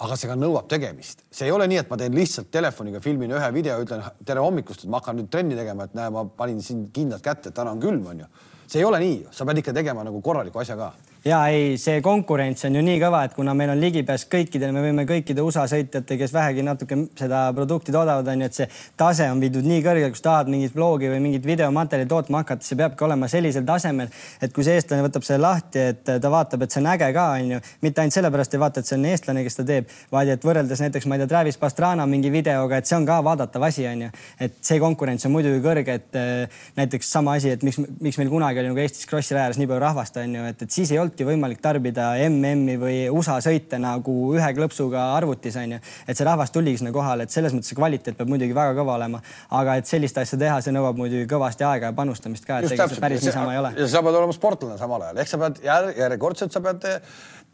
[0.01, 3.35] Aga see ka nõuab tegemist, see ei ole nii, et ma teen lihtsalt telefoniga, filmin
[3.37, 6.63] ühe video, ütlen tere hommikust, et ma hakkan nüüd trenni tegema, et näe, ma panin
[6.65, 8.31] siin kindlad kätte, täna on külm, onju.
[8.65, 10.89] see ei ole nii, sa pead ikka tegema nagu korraliku asja ka
[11.25, 14.83] ja ei, see konkurents on ju nii kõva, et kuna meil on ligipääs kõikidele, me
[14.85, 18.69] võime kõikide USA sõitjate, kes vähegi natuke seda produkti toodavad, on ju, et see
[19.01, 22.79] tase on viidud nii kõrgele, kus tahad mingit vlogi või mingit videomaterjali tootma hakata, see
[22.81, 24.09] peabki olema sellisel tasemel,
[24.41, 27.27] et kui see eestlane võtab selle lahti, et ta vaatab, et see on äge ka,
[27.37, 30.33] on ju, mitte ainult sellepärast ei vaata, et see on eestlane, kes seda teeb, vaid
[30.33, 33.69] et võrreldes näiteks, ma ei tea, Travis Pastrana mingi videoga, et see on ka vaadatav
[33.69, 34.11] asi, on ju.
[34.41, 38.33] et see konkurents on muidugi kõrge, et äh, näiteks sama asi, et miks, miks meil
[38.33, 40.93] kunagi oli nagu Eestis Krossi raja ääres nii palju rahvast, on ju, et, et siis
[40.95, 45.79] ei olnudki võimalik tarbida MM-i või USA sõite nagu ühe klõpsuga arvutis on ju.
[46.07, 48.95] et see rahvas tuligi sinna kohale, et selles mõttes see kvaliteet peab muidugi väga kõva
[48.97, 49.21] olema,
[49.51, 52.87] aga et sellist asja teha, see nõuab muidugi kõvasti aega ja panustamist ka, et ega
[52.89, 53.73] see päris niisama ei ole.
[53.77, 57.01] ja sa pead olema sportlane samal ajal, ehk sa pead järjekordselt, sa pead eh,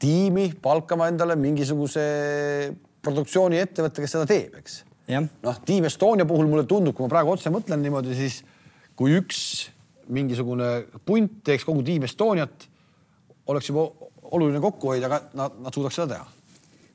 [0.03, 2.05] tiimi palkama endale mingisuguse
[3.07, 4.83] produktsiooniettevõtte, kes seda teeb, eks.
[5.09, 8.43] noh, Team Estonia puhul mulle tundub, kui ma praegu otse mõtlen niimoodi, siis
[8.99, 9.71] kui üks
[10.13, 12.67] mingisugune punt teeks kogu Team Estoniat,
[13.47, 13.89] oleks juba
[14.37, 16.37] oluline kokkuhoid, aga nad, nad suudaks seda teha.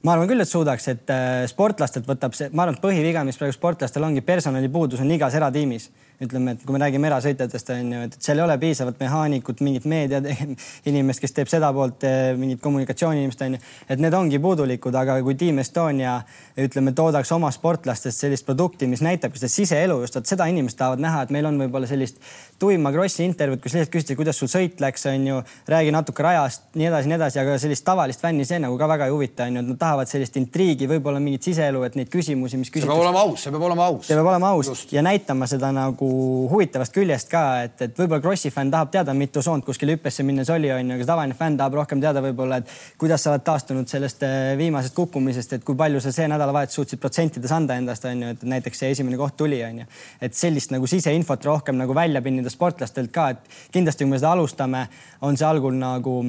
[0.01, 3.37] Ma arvan küll, et suudaks, et äh, sportlastelt võtab see, ma arvan, et põhiviga, mis
[3.37, 5.91] praegu sportlastel ongi, personalipuudus on igas eratiimis.
[6.21, 9.85] Ütleme, et kui me räägime erasõitjatest on ju, et seal ei ole piisavalt mehaanikut, mingit
[9.89, 10.19] meedia
[10.89, 13.61] inimest, kes teeb seda poolt, eh, mingit kommunikatsiooniinimest on ju,
[13.93, 16.19] et need ongi puudulikud, aga kui Team Estonia
[16.61, 21.01] ütleme, toodaks oma sportlastest sellist produkti, mis näitabki seda siseelu just, vot seda inimesed tahavad
[21.05, 22.21] näha, et meil on võib-olla sellist
[22.61, 25.39] tuima krossi intervjuud, kus lihtsalt küsiti, kuidas sul sõit läks, on ju,
[25.71, 29.07] räägi natuke rajast, nii edasi, nii edasi, aga sellist tavalist fänni see nagu ka väga
[29.09, 32.59] ei huvita, on ju, et nad tahavad sellist intriigi, võib-olla mingit siseelu, et neid küsimusi,
[32.61, 32.85] mis küsitakse.
[32.85, 34.05] see peab olema aus, see peab olema aus.
[34.07, 34.93] see peab olema aus just.
[34.93, 36.11] ja näitama seda nagu
[36.51, 40.49] huvitavast küljest ka, et, et võib-olla Krossi fänn tahab teada, mitu soont kuskil hüppesse minnes
[40.53, 44.21] oli, onju, aga tavaline fänn tahab rohkem teada võib-olla, et kuidas sa oled taastunud sellest
[44.27, 48.45] eh, viimasest kukkumisest, et kui palju sa see nädalavahetus suutsid protsentides anda endast, onju, et
[48.53, 49.89] näiteks see esimene koht tuli, onju.
[50.21, 54.35] et sellist nagu siseinfot rohkem nagu välja pinnida sportlastelt ka, et kindlasti, kui me seda
[54.35, 54.87] alustame,
[55.21, 56.21] on see algul nagu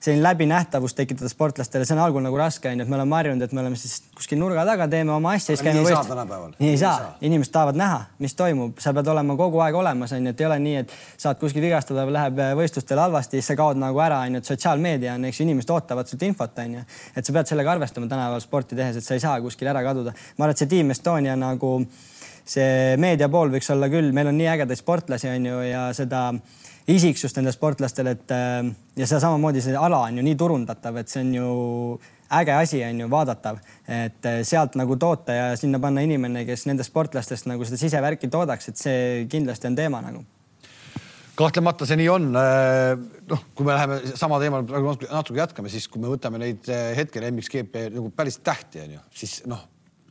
[0.00, 3.52] selline läbinähtavus tekitada sportlastele, see on algul nagu raske onju, et me oleme harjunud, et
[3.56, 6.10] me oleme siis kuskil nurga taga, teeme oma asja, siis käime võist-.
[6.60, 10.34] nii ei saa, inimesed tahavad näha, mis toimub, sa pead olema kogu aeg olemas onju,
[10.34, 14.02] et ei ole nii, et saad kuskil vigastada läheb võistlustel halvasti, siis sa kaod nagu
[14.04, 16.84] ära onju, et sotsiaalmeedia on, eks ju, inimesed ootavad sult infot onju.
[17.16, 20.14] et sa pead sellega arvestama tänapäeval sporti tehes, et sa ei saa kuskil ära kaduda.
[20.36, 21.78] ma arvan, et see Team Estonia nagu
[22.46, 26.28] see meedia pool võiks olla küll, meil on nii ägedaid sportlasi onju ja seda
[26.92, 28.60] isiksust nendel sportlastel, et äh,
[28.98, 31.48] ja see samamoodi see ala on ju nii turundatav, et see on ju
[32.36, 33.58] äge asi on ju vaadatav,
[33.90, 38.30] et äh, sealt nagu toota ja sinna panna inimene, kes nendest sportlastest nagu seda sisevärki
[38.30, 40.24] toodaks, et see kindlasti on teema nagu
[41.36, 42.30] kahtlemata see nii on.
[42.40, 42.94] Äh,
[43.28, 47.26] noh, kui me läheme sama teemal praegu natuke jätkame, siis kui me võtame neid hetkel
[47.28, 49.66] MXGP nagu päris tähti on ju, siis noh,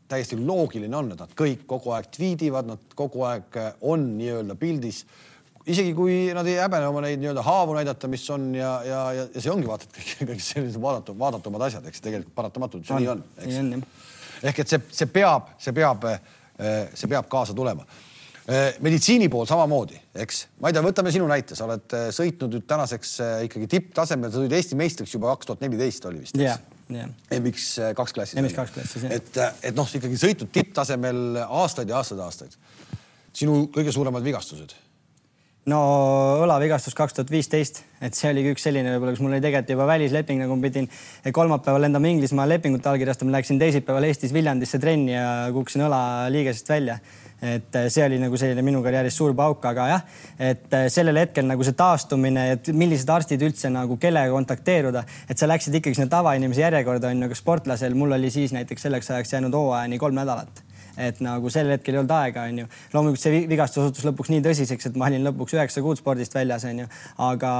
[0.09, 5.05] täiesti loogiline on, et nad kõik kogu aeg tweetivad, nad kogu aeg on nii-öelda pildis
[5.65, 9.27] isegi kui nad ei häbene oma neid nii-öelda haavu näidata, mis on ja, ja, ja,
[9.33, 12.97] ja see ongi vaata, et kõik, kõik sellised vaadatu, vaadatumad asjad, eks tegelikult paratamatult see
[12.97, 14.41] on, nii on, eks.
[14.51, 17.87] ehk et see, see peab, see peab, eh, see peab kaasa tulema.
[18.45, 22.59] Eh, meditsiini pool samamoodi, eks, ma ei tea, võtame sinu näite, sa oled eh, sõitnud
[22.59, 26.45] nüüd tänaseks ikkagi tipptasemel, sa tulid Eesti meistriks juba kaks tuhat neliteist oli vist, eks
[26.45, 26.74] yeah.?
[26.89, 27.67] MX
[27.97, 28.39] kaks klassis.
[28.41, 29.13] MX kaks klassis, jah.
[29.17, 32.57] et, et noh, ikkagi sõitnud tipptasemel aastaid ja aastaid, aastaid.
[33.33, 34.75] sinu kõige suuremad vigastused
[35.69, 35.79] no
[36.45, 39.87] õlavigastus kaks tuhat viisteist, et see oligi üks selline võib-olla, kus mul oli tegelikult juba
[39.89, 40.89] välisleping, nagu ma pidin
[41.33, 46.99] kolmapäeval lendama Inglismaa lepingut allkirjastama, läksin teisipäeval Eestis Viljandisse trenni ja kukkusin õlaliigesest välja.
[47.45, 50.05] Et see oli nagu selline minu karjääris suur pauk, aga jah,
[50.51, 55.49] et sellel hetkel nagu see taastumine, et millised arstid üldse nagu kellega kontakteeruda, et sa
[55.49, 59.37] läksid ikkagi sinna tavainimese järjekorda on ju, aga sportlasel mul oli siis näiteks selleks ajaks
[59.37, 60.65] jäänud hooajani kolm nädalat
[60.97, 62.67] et nagu sel hetkel ei olnud aega, onju.
[62.93, 66.65] loomulikult see vigastus osutus lõpuks nii tõsiseks, et ma olin lõpuks üheksa kuud spordist väljas,
[66.69, 66.87] onju.
[67.27, 67.51] aga,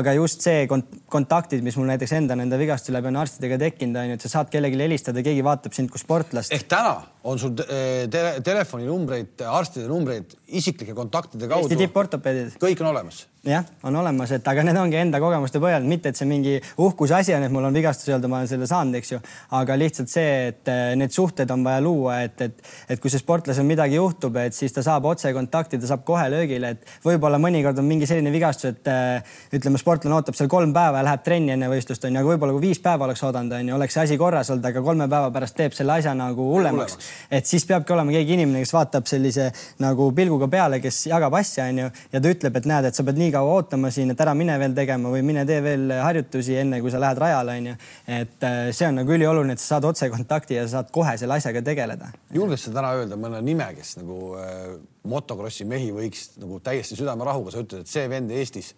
[0.00, 4.00] aga just see kont kontaktid, mis mul näiteks enda nende vigastuste läbi on arstidega tekkinud,
[4.02, 6.52] onju, et sa saad kellelegi helistada, keegi vaatab sind kui sportlast.
[6.54, 6.98] ehk täna
[7.28, 11.68] on sul eh, te telefoninumbreid, arstide numbreid isiklike kontaktide kaudu.
[11.68, 12.56] Eesti tipportopeedid.
[12.62, 16.18] kõik on olemas jah, on olemas, et aga need ongi enda kogemuste põhjal, mitte et
[16.18, 19.12] see mingi uhkuse asi on, et mul on vigastus öelda, ma olen selle saanud, eks
[19.12, 19.20] ju.
[19.58, 23.22] aga lihtsalt see, et eh, need suhted on vaja luua, et, et, et kui see
[23.22, 27.78] sportlasel midagi juhtub, et siis ta saab otsekontakti, ta saab kohe löögile, et võib-olla mõnikord
[27.78, 31.54] on mingi selline vigastus, et eh, ütleme, sportlane ootab seal kolm päeva ja läheb trenni
[31.54, 34.52] enne võistlust onju, aga võib-olla kui viis päeva oleks oodanud onju, oleks see asi korras
[34.52, 36.98] olnud, aga kolme päeva pärast teeb selle asja nagu hullemaks.
[37.30, 39.48] Et siis peabki olema keegi inimene, kes vaatab sellise
[39.82, 43.20] nagu pilguga peale, kes jagab asja onju ja ta ütleb, et näed, et sa pead
[43.20, 46.82] nii kaua ootama siin, et ära mine veel tegema või mine tee veel harjutusi, enne
[46.84, 47.76] kui sa lähed rajale, onju.
[48.18, 51.62] et äh, see on nagu ülioluline, et sa saad otsekontakti ja saad kohe selle asjaga
[51.64, 52.12] tegeleda.
[52.34, 54.76] julged sa täna öelda mõne nime, kes nagu äh,
[55.08, 58.74] motokrossi mehi võiks nagu täiesti südamerahuga, sa ütled, et see vend Eestis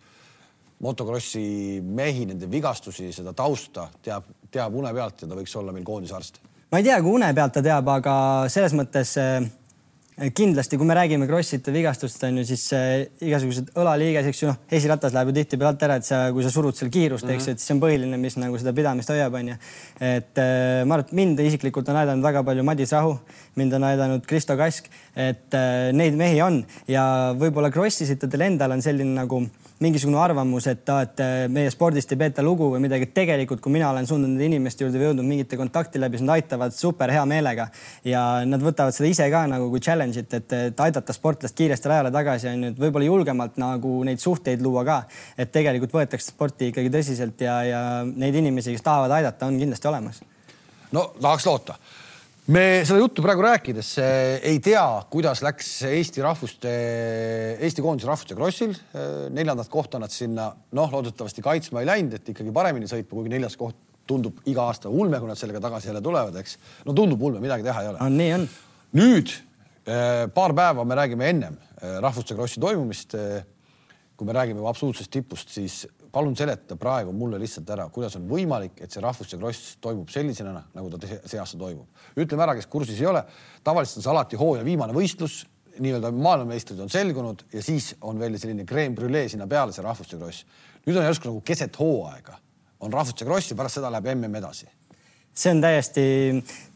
[0.81, 5.85] motokrossi mehi, nende vigastusi, seda tausta teab, teab une pealt ja ta võiks olla meil
[5.87, 6.41] koondisarst?
[6.71, 8.13] Ma ei tea, kui une pealt ta teab, aga
[8.53, 9.41] selles mõttes äh,
[10.37, 14.59] kindlasti, kui me räägime krosside vigastust on ju, siis äh, igasugused õlaliiges, eks ju, noh,
[14.79, 17.41] esiratas läheb ju tihtipeale alt ära, et sa, kui sa surud seal kiirust mm, -hmm.
[17.41, 19.57] eks ju, et see on põhiline, mis nagu seda pidamist hoiab, on ju.
[19.99, 23.19] et äh, ma arvan, et mind isiklikult on aidanud väga palju Madis Rahu,
[23.57, 25.59] mind on aidanud Kristo Kask, et
[25.93, 29.43] neid mehi on ja võib-olla krossisitadel endal on selline nagu
[29.81, 33.09] mingisugune arvamus, et, et äh, meie spordist ei peeta lugu või midagi.
[33.17, 36.37] tegelikult, kui mina olen suundunud nende inimeste juurde või jõudnud mingite kontakti läbi, siis nad
[36.37, 37.69] aitavad super hea meelega
[38.05, 42.13] ja nad võtavad seda ise ka nagu kui challenge'it, et, et aidata sportlast kiiresti rajale
[42.13, 45.01] tagasi on ju, et võib-olla julgemalt nagu neid suhteid luua ka.
[45.39, 49.89] et tegelikult võetakse sporti ikkagi tõsiselt ja, ja neid inimesi, kes tahavad aidata, on kindlasti
[49.89, 50.21] olemas.
[50.93, 51.81] no tahaks loota
[52.51, 53.91] me seda juttu praegu rääkides
[54.47, 54.83] ei tea,
[55.13, 56.73] kuidas läks Eesti rahvuste,
[57.63, 58.75] Eesti koondise rahvuste krossil.
[59.31, 63.55] neljandat kohta nad sinna noh, loodetavasti kaitsma ei läinud, et ikkagi paremini sõitma, kuigi neljas
[63.61, 63.79] koht
[64.11, 66.57] tundub iga aasta ulme, kui nad sellega tagasi jälle tulevad, eks.
[66.87, 68.11] no tundub ulme, midagi teha ei ole.
[68.17, 68.49] nii on.
[68.99, 69.33] nüüd
[69.87, 73.15] eh, paar päeva me räägime ennem eh, rahvuste krossi toimumist.
[73.15, 73.41] Eh,
[74.19, 78.81] kui me räägime absoluutsest tipust, siis palun seleta praegu mulle lihtsalt ära, kuidas on võimalik,
[78.83, 81.87] et see rahvuste kross toimub sellisena, nagu ta see aasta toimub.
[82.17, 83.23] ütleme ära, kes kursis ei ole,
[83.65, 85.45] tavaliselt on see alati hooaja viimane võistlus,
[85.81, 90.19] nii-öelda maailmameistrid on selgunud ja siis on veel selline creme brûlee sinna peale, see rahvuste
[90.19, 90.45] kross.
[90.87, 92.37] nüüd on järsku nagu keset hooaega
[92.81, 94.67] on rahvuste kross ja pärast seda läheb mm edasi.
[95.35, 96.03] see on täiesti,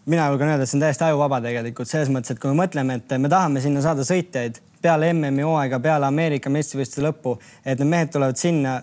[0.06, 3.14] mina julgen öelda, see on täiesti ajuvaba tegelikult selles mõttes, et kui me mõtleme, et
[3.18, 8.12] me tahame sinna saada sõitjaid peale MM-i hooaega, peale Ameerika meistrivõistluste lõppu, et need mehed
[8.12, 8.80] tulevad sinna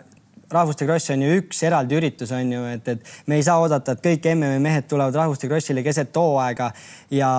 [0.54, 3.96] rahvuste kross on ju üks eraldi üritus, on ju, et, et me ei saa oodata,
[3.96, 6.72] et kõik MM-i mehed tulevad rahvuste krossile keset hooaega
[7.16, 7.32] ja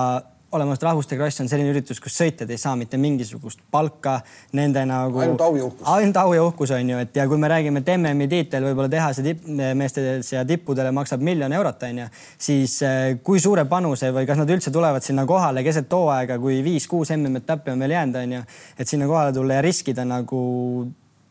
[0.53, 4.19] olemas rahvuste kross on selline üritus, kus sõitjad ei saa mitte mingisugust palka,
[4.57, 5.21] nende nagu.
[5.23, 5.87] ainult au ja uhkus.
[5.95, 8.89] ainult au ja uhkus on ju, et ja kui me räägime, et MM-i tiitel võib-olla
[8.91, 12.09] tehase tippmeestes ja tippudele maksab miljon eurot, on ju,
[12.49, 16.61] siis eh, kui suure panuse või kas nad üldse tulevad sinna kohale keset hooaega, kui
[16.65, 18.43] viis-kuus MM-etappi on veel jäänud, on ju,
[18.77, 20.43] et sinna kohale tulla ja riskida nagu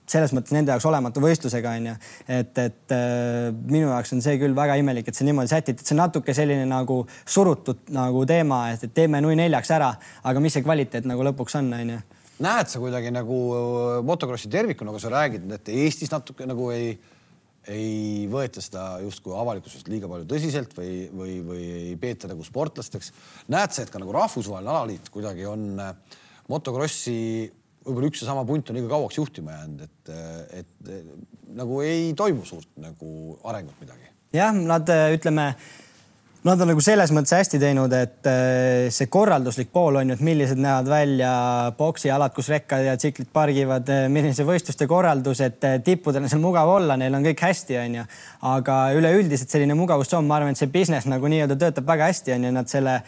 [0.08, 1.94] selles mõttes nende jaoks olematu võistlusega onju.
[2.26, 5.94] et, et äh, minu jaoks on see küll väga imelik, et see niimoodi sätiti, see
[5.96, 9.92] on natuke selline nagu surutud nagu teema, et, et teeme nui neljaks ära,
[10.28, 12.02] aga mis see kvaliteet nagu lõpuks on, onju.
[12.42, 16.96] näed sa kuidagi nagu äh, motokrossi tervikuna, kui sa räägid, et Eestis natuke nagu ei,
[17.70, 21.62] ei võeta seda justkui avalikkusest liiga palju tõsiselt või, või, või
[21.92, 23.14] ei peeta nagu sportlasteks.
[23.54, 27.52] näed sa, et ka nagu rahvusvaheline alaliit kuidagi on äh, motokrossi
[27.84, 30.12] võib-olla üks ja sama punt on liiga kauaks juhtima jäänud, et,
[30.62, 30.92] et
[31.58, 34.10] nagu ei toimu suurt nagu arengut midagi.
[34.36, 35.52] jah, nad ütleme,
[36.42, 40.24] nad on nagu selles mõttes hästi teinud, et eh, see korralduslik pool on ju, et
[40.26, 41.32] millised näevad välja
[41.78, 46.32] poksialad, kus rekkad ja tsiklid pargivad, eh, milline see võistluste korraldus, et eh, tippudel on
[46.32, 48.06] seal mugav olla, neil on kõik hästi, onju.
[48.50, 52.56] aga üleüldiselt selline mugavustsoon, ma arvan, et see business nagu nii-öelda töötab väga hästi, onju,
[52.58, 52.98] nad selle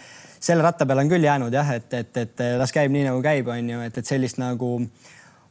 [0.44, 3.48] selle ratta peale on küll jäänud jah, et, et, et las käib nii nagu käib,
[3.48, 4.76] on ju, et, et sellist nagu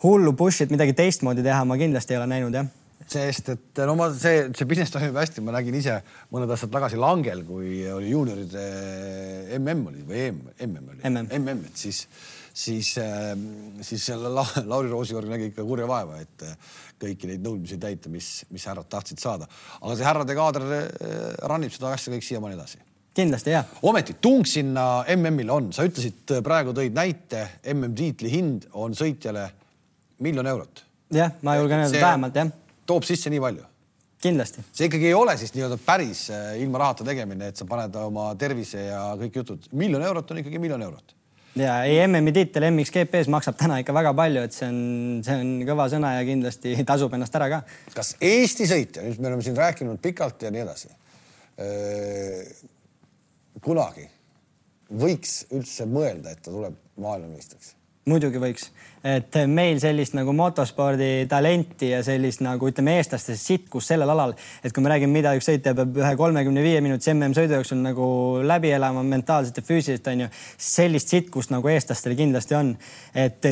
[0.03, 2.69] hullu push'it midagi teistmoodi teha ma kindlasti ei ole näinud jah
[3.07, 5.97] sest et no ma, see, see business toimib hästi, ma nägin ise
[6.33, 8.63] mõned aastad tagasi Langel, kui oli juunioride
[9.57, 12.05] mm oli või EM, mm oli mm, mm, et siis,
[12.53, 12.93] siis,
[13.89, 16.47] siis selle La, Lauri Roosiorg nägi ikka kurja vaeva, et
[17.03, 19.49] kõiki neid nõudmisi täita, mis, mis härrad tahtsid saada.
[19.81, 20.67] aga see härrade kaader
[21.51, 22.81] rannib seda asja kõik siiamaani edasi
[23.13, 23.65] kindlasti jah.
[23.85, 29.49] ometi tung sinna MM-ile on, sa ütlesid praegu tõid näite, MM-tiitli hind on sõitjale
[30.25, 30.83] miljon eurot.
[31.13, 32.51] jah, ma julgen öelda vähemalt jah.
[32.89, 33.65] Toob sisse nii palju?
[34.23, 34.63] kindlasti.
[34.71, 38.29] see ikkagi ei ole siis nii-öelda päris äh, ilma rahata tegemine, et sa paned oma
[38.39, 39.67] tervise ja kõik jutud.
[39.75, 41.15] miljon eurot on ikkagi miljon eurot
[41.59, 44.79] ja ei, MM-i tiitel MXGP-s maksab täna ikka väga palju, et see on,
[45.25, 47.61] see on kõva sõna ja kindlasti tasub ennast ära ka.
[47.95, 50.91] kas Eesti sõitja, nüüd me oleme siin rääkinud pikalt ja nii edasi,
[53.63, 54.09] kunagi
[54.93, 57.75] võiks üldse mõelda, et ta tuleb maailmameistriks?
[58.09, 58.67] muidugi võiks,
[59.03, 64.31] et meil sellist nagu motospordi talenti ja sellist nagu ütleme, eestlaste sitkust sellel alal,
[64.63, 68.07] et kui me räägime, mida üks sõitja peab ühe kolmekümne viie minutise MM-sõidu jooksul nagu
[68.47, 72.75] läbi elama mentaalselt ja füüsiliselt onju, sellist sitkust nagu eestlastel kindlasti on.
[73.13, 73.43] et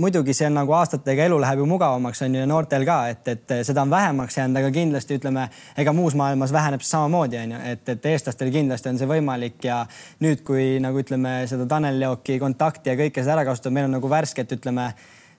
[0.00, 3.54] muidugi see on nagu aastatega elu läheb ju mugavamaks onju ja noortel ka, et, et
[3.66, 7.82] seda on vähemaks jäänud, aga kindlasti ütleme, ega muus maailmas väheneb see samamoodi onju, et,
[7.96, 9.82] et eestlastel kindlasti on see võimalik ja
[10.22, 13.98] nüüd, kui nagu ütleme seda Tanel Leoki kontakti ja kõike seda ära kasutada, meil on
[13.98, 14.92] nagu värsket, ütleme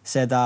[0.03, 0.41] seda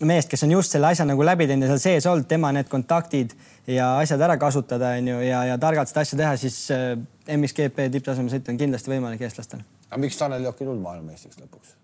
[0.00, 2.70] meest, kes on just selle asja nagu läbi teinud ja seal sees olnud, tema need
[2.72, 3.34] kontaktid
[3.68, 6.94] ja asjad ära kasutada, onju, ja, ja targalt seda asja teha, siis äh,
[7.36, 9.64] MXGP tipptasemel sõit on kindlasti võimalik eestlastel.
[9.90, 11.76] aga miks Tanel Jook ei tulnud maailmameistriks lõpuks?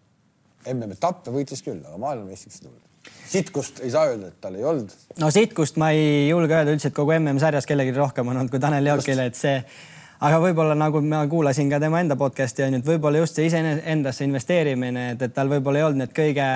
[0.72, 3.12] MM-etappe võitis küll, aga maailmameistriks ei tulnud.
[3.28, 4.96] sitkust ei saa öelda, et tal ei olnud.
[5.20, 8.60] no sitkust ma ei julge öelda üldse, et kogu MM-sarjas kellelgi rohkem on olnud kui
[8.64, 9.60] Tanel Jookile, et see
[10.20, 13.48] aga võib-olla nagu ma kuulasin ka tema enda podcast'i on ju, et võib-olla just see
[13.48, 16.48] iseendasse investeerimine, et, et tal võib-olla ei olnud need kõige,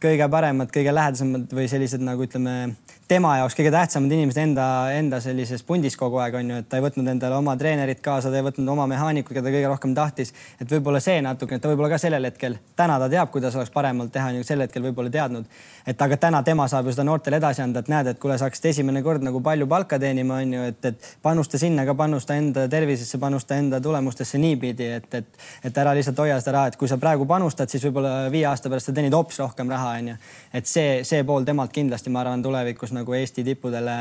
[0.00, 2.74] kõige paremad, kõige lähedasemad või sellised nagu ütleme,
[3.10, 6.78] tema jaoks kõige tähtsamad inimesed enda, enda sellises pundis kogu aeg on ju, et ta
[6.78, 10.30] ei võtnud endale oma treenerit kaasa, ta ei võtnud oma mehaanikut, keda kõige rohkem tahtis.
[10.62, 13.72] et võib-olla see natukene, et ta võib-olla ka sellel hetkel, täna ta teab, kuidas oleks
[13.74, 15.48] paremalt teha, sel hetkel võib-olla teadnud.
[15.86, 18.46] et aga täna tema saab ju seda noortele edasi anda, et näed, et kuule, sa
[18.46, 22.38] hakkasid esimene kord nagu palju palka teenima, on ju, et, et panusta sinna ka, panusta
[22.38, 26.78] enda tervisesse, panusta enda tulemustesse niipidi, et, et, et ära lihtsalt hoia seda raha, et
[26.78, 30.14] kui sa praegu panustad, siis võib-olla viie aasta pärast sa teenid hoopis rohkem raha, on
[30.14, 30.16] ju.
[30.54, 33.96] et see, see pool temalt kindlasti, ma arvan, tulevikus nagu Eesti tippudele,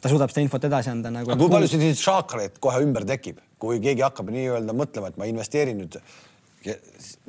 [0.00, 1.36] ta suudab seda infot edasi anda nagu.
[1.36, 5.80] kui palju selliseid šaakreid kohe ümber tekib, kui keegi hakkab nii-öelda mõtlema, et ma investeerin
[5.82, 6.00] nüüd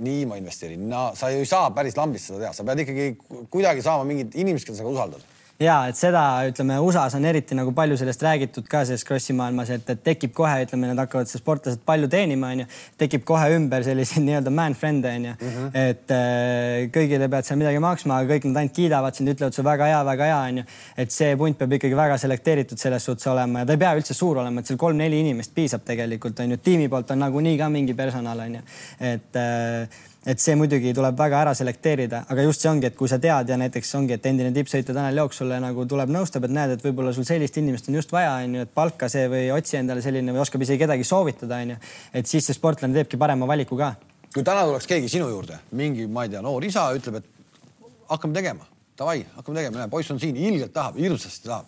[0.03, 3.45] nii ma investeerin, no sa ju ei saa päris lambist seda teha, sa pead ikkagi
[3.53, 5.23] kuidagi saama mingid inimesed, keda sa usaldad
[5.61, 9.69] ja et seda ütleme, USA-s on eriti nagu palju sellest räägitud ka selles krossi maailmas,
[9.75, 12.67] et, et tekib kohe, ütleme, nad hakkavad sportlased palju teenima, onju,
[13.01, 15.71] tekib kohe ümber selliseid nii-öelda man friend'e onju mm, -hmm.
[15.83, 19.65] et äh, kõigile pead seal midagi maksma, aga kõik nad ainult kiidavad sind, ütlevad su
[19.65, 20.67] väga hea, väga hea onju.
[20.97, 24.17] et see punt peab ikkagi väga selekteeritud selles suhtes olema ja ta ei pea üldse
[24.17, 27.93] suur olema, et seal kolm-neli inimest piisab tegelikult onju, tiimi poolt on nagunii ka mingi
[27.93, 28.63] personal onju,
[28.99, 33.09] et äh, et see muidugi tuleb väga ära selekteerida, aga just see ongi, et kui
[33.09, 36.53] sa tead ja näiteks ongi, et endine tippsõitja Tanel Jook sulle nagu tuleb, nõustab, et
[36.53, 39.79] näed, et võib-olla sul sellist inimest on just vaja, onju, et palka see või otsi
[39.79, 41.79] endale selline või oskab isegi kedagi soovitada, onju.
[42.13, 43.95] et siis see sportlane teebki parema valiku ka.
[44.33, 48.37] kui täna tuleks keegi sinu juurde, mingi, ma ei tea, noor isa ütleb, et hakkame
[48.37, 51.65] tegema, davai, hakkame tegema, poiss on siin, ilgelt tahab, hirmsasti tahab.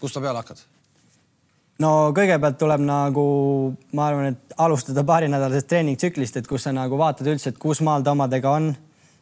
[0.00, 0.60] kust sa peale hakkad?
[1.80, 3.24] No kõigepealt tuleb nagu,
[3.96, 8.04] ma arvan, et alustada paarinädalasest treeningtsüklist, et kus sa nagu vaatad üldse, et kus maal
[8.04, 8.70] ta omadega on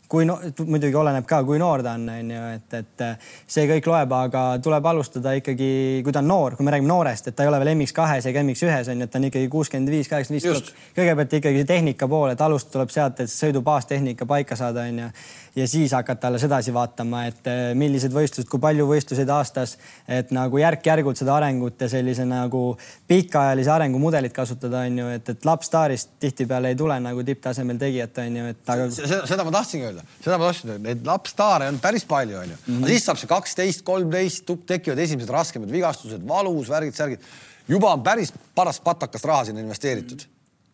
[0.08, 3.04] kui no, muidugi oleneb ka, kui noor ta on, on ju, et, et
[3.46, 5.70] see kõik loeb, aga tuleb alustada ikkagi,
[6.04, 8.44] kui ta on noor, kui me räägime noorest, et ta ei ole veel MX2-s ega
[8.46, 10.72] MX1-s on ju, et ta on ikkagi kuuskümmend viis, kaheksakümmend viis.
[10.96, 15.10] kõigepealt ikkagi tehnika pool, et alustada tuleb sealt, et sõidu baastehnika paika saada, on ju
[15.58, 19.76] ja siis hakata alles edasi vaatama, et eh, millised võistlused, kui palju võistluseid aastas,
[20.08, 22.62] et nagu järk-järgult seda arengut ja sellise nagu
[23.10, 28.22] pikaajalise arengumudelit kasutada, on ju, et, et laps staarist tihtipeale ei tule nagu tipptasemel tegijat,
[28.24, 28.88] on ju, et aga.
[28.94, 32.56] seda, seda ma tahtsingi öelda, seda ma tahtsin neid lapsstaare on päris palju, on ju.
[32.56, 32.80] -hmm.
[32.82, 37.30] aga siis saab see kaksteist, kolmteist, tekivad esimesed raskemad vigastused, valus, värgid, särgid.
[37.68, 40.26] juba on päris paras patakast raha sinna investeeritud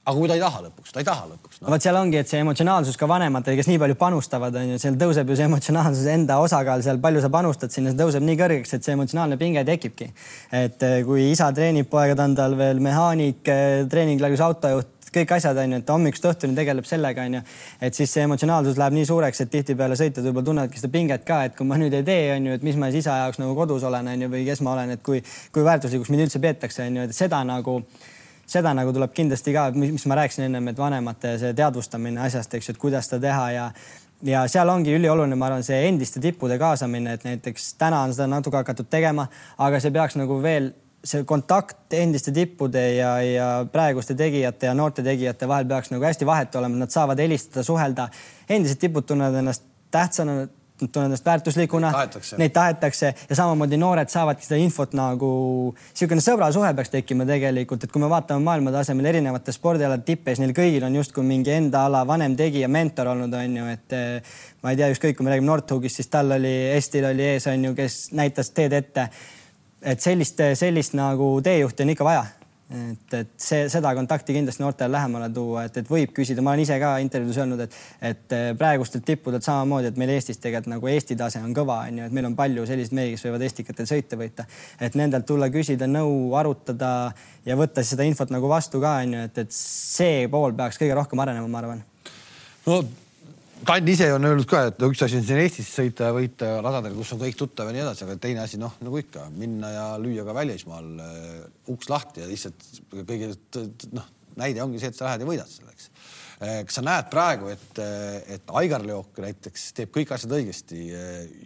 [0.04, 1.68] aga kui ta ei taha lõpuks, ta ei taha lõpuks no..
[1.72, 4.98] vot seal ongi, et see emotsionaalsus ka vanematel, kes nii palju panustavad, on ju, seal
[5.00, 8.74] tõuseb ju see emotsionaalsus enda osakaal seal, palju sa panustad sinna, see tõuseb nii kõrgeks,
[8.76, 10.10] et see emotsionaalne pinge tekibki.
[10.60, 15.58] et eh, kui isa treenib, poegad on tal veel mehaanik, eh, treeninglaius autojuht, kõik asjad
[15.62, 17.42] on ju, et hommikust õhtuni tegeleb sellega on ju,
[17.88, 21.42] et siis see emotsionaalsus läheb nii suureks, et tihtipeale sõitjad võib-olla tunnevadki seda pinget ka,
[21.48, 23.54] et kui ma nüüd ei tee, on ju, et mis ma siis isa jaoks nagu
[23.58, 25.22] kodus olen, on ju, või kes ma olen, et kui,
[25.54, 27.80] kui väärtuslikuks mind üldse peetakse, on ju, et seda nagu
[28.44, 32.68] seda nagu tuleb kindlasti ka, mis ma rääkisin ennem, et vanemate see teadvustamine asjast, eks
[32.68, 33.68] ju, et kuidas seda teha ja
[34.24, 38.28] ja seal ongi ülioluline, ma arvan, see endiste tippude kaasamine, et näiteks täna on seda
[38.30, 39.26] natuke hakatud tegema,
[39.58, 40.70] aga see peaks nagu veel
[41.04, 46.26] see kontakt endiste tippude ja, ja praeguste tegijate ja noorte tegijate vahel peaks nagu hästi
[46.26, 48.08] vahet olema, nad saavad helistada, suhelda.
[48.48, 50.46] endised tipud tunnevad ennast tähtsana
[50.78, 51.90] tunnevad ennast väärtuslikuna,
[52.38, 55.28] neid tahetakse ja samamoodi noored saavadki seda infot nagu
[55.76, 60.42] niisugune sõbrasuhe peaks tekkima tegelikult, et kui me vaatame maailma tasemel erinevate spordialade tippe, siis
[60.42, 64.34] neil kõigil on justkui mingi enda ala vanem tegija, mentor olnud, on ju, et eh,
[64.64, 67.70] ma ei tea, ükskõik, kui me räägime Nordhugist, siis tal oli, Estil oli ees, on
[67.70, 69.08] ju, kes näitas teed ette
[69.84, 72.24] et sellist, sellist nagu teejuhti on ikka vaja
[72.74, 76.64] et, et see, seda kontakti kindlasti noortele lähemale tuua, et, et võib küsida, ma olen
[76.64, 77.76] ise ka intervjuus öelnud, et,
[78.10, 82.08] et praegustelt tippudelt samamoodi, et meil Eestis tegelikult nagu Eesti tase on kõva, on ju,
[82.08, 84.48] et meil on palju selliseid mehi, kes võivad Estikatel sõita võita.
[84.80, 86.90] et nendelt tulla küsida nõu, arutada
[87.44, 90.96] ja võtta seda infot nagu vastu ka, on ju, et, et see pool peaks kõige
[90.96, 91.84] rohkem arenema, ma arvan.
[92.66, 92.82] no
[93.64, 96.94] Tann ise on öelnud ka, et üks asi on siin Eestis sõita ja võita radadel,
[96.96, 99.86] kus on kõik tuttav ja nii edasi, aga teine asi, noh nagu ikka minna ja
[100.00, 101.30] lüüa ka välismaal äh,
[101.72, 102.66] uks lahti ja lihtsalt
[103.08, 103.32] kõige
[103.96, 104.10] noh,
[104.40, 105.88] näide ongi see, et sa lähed ja võidad selleks.
[106.42, 107.80] Äh, kas sa näed praegu, et,
[108.36, 110.84] et Aigar Leok näiteks teeb kõik asjad õigesti,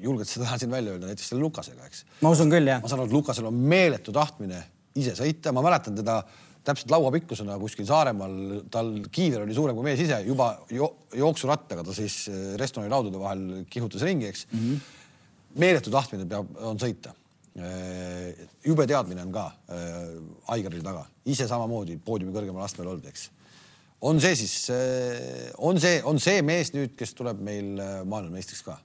[0.03, 2.05] julged seda siin välja öelda näiteks selle Lukasega, eks?
[2.25, 2.83] ma usun küll, jah.
[2.83, 4.65] ma saan aru, et Lukasel on meeletu tahtmine
[4.99, 6.23] ise sõita, ma mäletan teda
[6.69, 8.35] täpselt lauapikkusena kuskil Saaremaal,
[8.73, 13.21] tal kiiver oli suurem kui mees ise, juba jo jooksurattaga ta siis äh, restorani laudade
[13.21, 14.59] vahel kihutas ringi, eks mm.
[14.59, 14.93] -hmm.
[15.65, 17.15] meeletu tahtmine peab, on sõita.
[17.59, 23.31] Äh, jube teadmine on ka äh, Aigaril taga, ise samamoodi poodiumi kõrgemal astmel olnud, eks.
[24.01, 24.71] on see siis,
[25.59, 28.79] on see, on see mees nüüd, kes tuleb meil maailmameistriks ka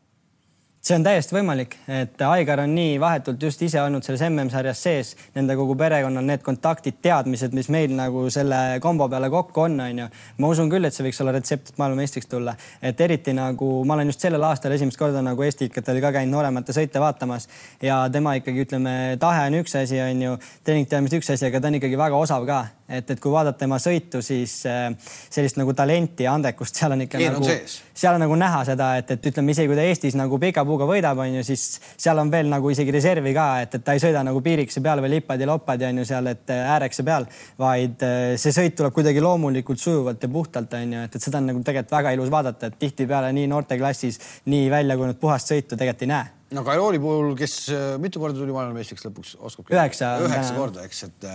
[0.84, 5.12] see on täiesti võimalik, et Aigar on nii vahetult just ise olnud selles MM-sarjas sees,
[5.32, 10.10] nende kogu perekonnal need kontaktid, teadmised, mis meil nagu selle kombo peale kokku on, onju.
[10.44, 13.96] ma usun küll, et see võiks olla retsept, et maailmameistriks tulla, et eriti nagu ma
[13.96, 17.48] olen just sellel aastal esimest korda nagu Eesti ikatel ka käinud nooremate sõite vaatamas.
[17.80, 20.36] Ja tema ikkagi ütleme, tahe on üks asi, onju,
[20.68, 22.66] treeningteadmised üks asi, aga ta on ikkagi väga osav ka
[22.98, 24.90] et, et kui vaadata tema sõitu, siis äh,
[25.34, 27.50] sellist nagu talenti ja andekust seal on ikka Geen nagu,
[27.94, 30.88] seal on nagu näha seda, et, et ütleme isegi kui ta Eestis nagu pika puuga
[30.90, 34.04] võidab, on ju, siis seal on veel nagu isegi reservi ka, et, et ta ei
[34.04, 37.08] sõida nagu piirikese peal või lipad ja loppad ja on ju seal, et äh, äärekese
[37.08, 37.28] peal,
[37.62, 41.42] vaid äh, see sõit tuleb kuidagi loomulikult, sujuvalt ja puhtalt on ju, et, et seda
[41.42, 44.22] on nagu tegelikult väga ilus vaadata, et tihtipeale nii noorteklassis
[44.54, 47.56] nii välja kujunenud puhast sõitu tegelikult ei näe no Kairoli puhul, kes
[48.02, 49.72] mitu korda tuli maailmameistriks lõpuks, oskab?
[49.74, 50.12] üheksa.
[50.26, 51.28] üheksa korda, eks, et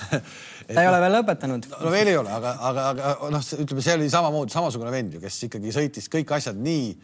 [0.66, 1.68] ta ei ole veel lõpetanud.
[1.72, 5.24] no veel ei ole, aga, aga, aga noh, ütleme, see oli samamoodi samasugune vend ju,
[5.24, 6.94] kes ikkagi sõitis kõik asjad nii,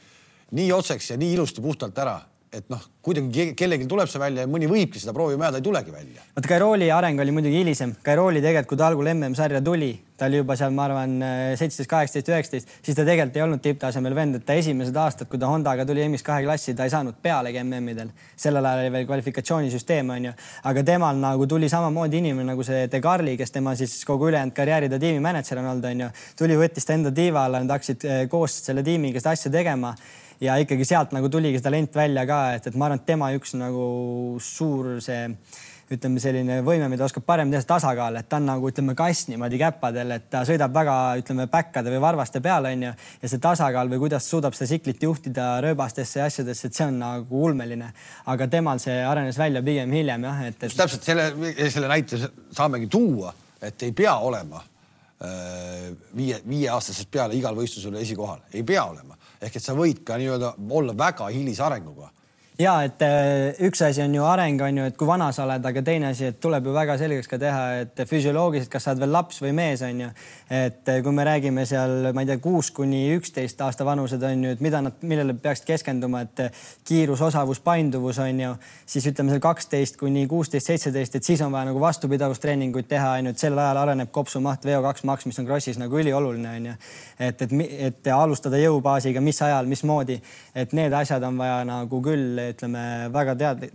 [0.59, 2.19] nii otseks ja nii ilusti puhtalt ära
[2.57, 5.93] et noh, kuidagi kellelgi tuleb see välja ja mõni võibki seda proovima jääda, ei tulegi
[5.93, 6.27] välja.
[6.37, 7.95] vaata Kairooli areng oli muidugi hilisem.
[8.07, 11.15] Kairooli tegelikult, kui ta algul MM-sarja tuli, ta oli juba seal, ma arvan,
[11.59, 15.41] seitseteist, kaheksateist, üheksateist, siis ta tegelikult ei olnud tipptasemel vend, et ta esimesed aastad, kui
[15.41, 18.13] ta Hondaga tuli EM-is kahe klassi, ta ei saanud pealegi MM-idel.
[18.37, 20.35] sellel ajal oli veel kvalifikatsioonisüsteem, onju.
[20.65, 24.55] aga temal nagu tuli samamoodi inimene nagu see De Carli, kes tema siis kogu ülejäänud
[24.57, 26.13] karjääri ta tiimimänedžer on olnud, onju.
[26.39, 29.95] tuli, võttis ta enda tiiva alla, nad hakkasid eh, koos selle tiimiga seda asja tegema
[30.41, 33.31] ja ikkagi sealt nagu tuligi see talent välja ka, et, et ma arvan, et tema
[33.37, 33.87] üks nagu
[34.43, 35.23] suur see
[35.93, 39.59] ütleme, selline võime, mida oskab paremini teha, tasakaal, et ta on nagu ütleme kass niimoodi
[39.61, 44.01] käppadel, et ta sõidab väga, ütleme, päkkade või varvaste peal onju ja see tasakaal või
[44.07, 47.93] kuidas suudab seda tsiklit juhtida rööbastesse ja asjadesse, et see on nagu ulmeline.
[48.27, 50.75] aga temal see arenes välja pigem hiljem jah, et, et....
[50.77, 51.29] täpselt selle,
[51.71, 52.19] selle näite
[52.51, 53.33] saamegi tuua,
[53.63, 59.15] et ei pea olema äh, viie, viieaastasest peale igal võistlusel esikohal, ei pea olema.
[59.41, 62.11] Ehk et sa võid ka nii-öelda olla väga hilise arenguga
[62.59, 65.65] ja et äh, üks asi on ju areng, on ju, et kui vana sa oled,
[65.69, 69.03] aga teine asi, et tuleb ju väga selgeks ka teha, et füsioloogiliselt, kas sa oled
[69.05, 70.09] veel laps või mees, on ju.
[70.57, 74.47] et äh, kui me räägime seal, ma ei tea, kuus kuni üksteist aasta vanused on
[74.47, 78.55] ju, et mida nad, millele peaksid keskenduma, et äh, kiirus, osavus, painduvus on ju,
[78.89, 83.31] siis ütleme seal kaksteist kuni kuusteist, seitseteist, et siis on vaja nagu vastupidavustreeninguid teha, on
[83.31, 86.79] ju, et sel ajal areneb kopsumaht, VO2 maks, mis on Krossis nagu ülioluline on ju.
[87.21, 87.55] et, et,
[87.91, 90.17] et alustada jõubaasiga, mis ajal, mismoodi,
[90.57, 92.83] et need asjad on vaja nagu küll ütleme
[93.15, 93.73] väga teadlik,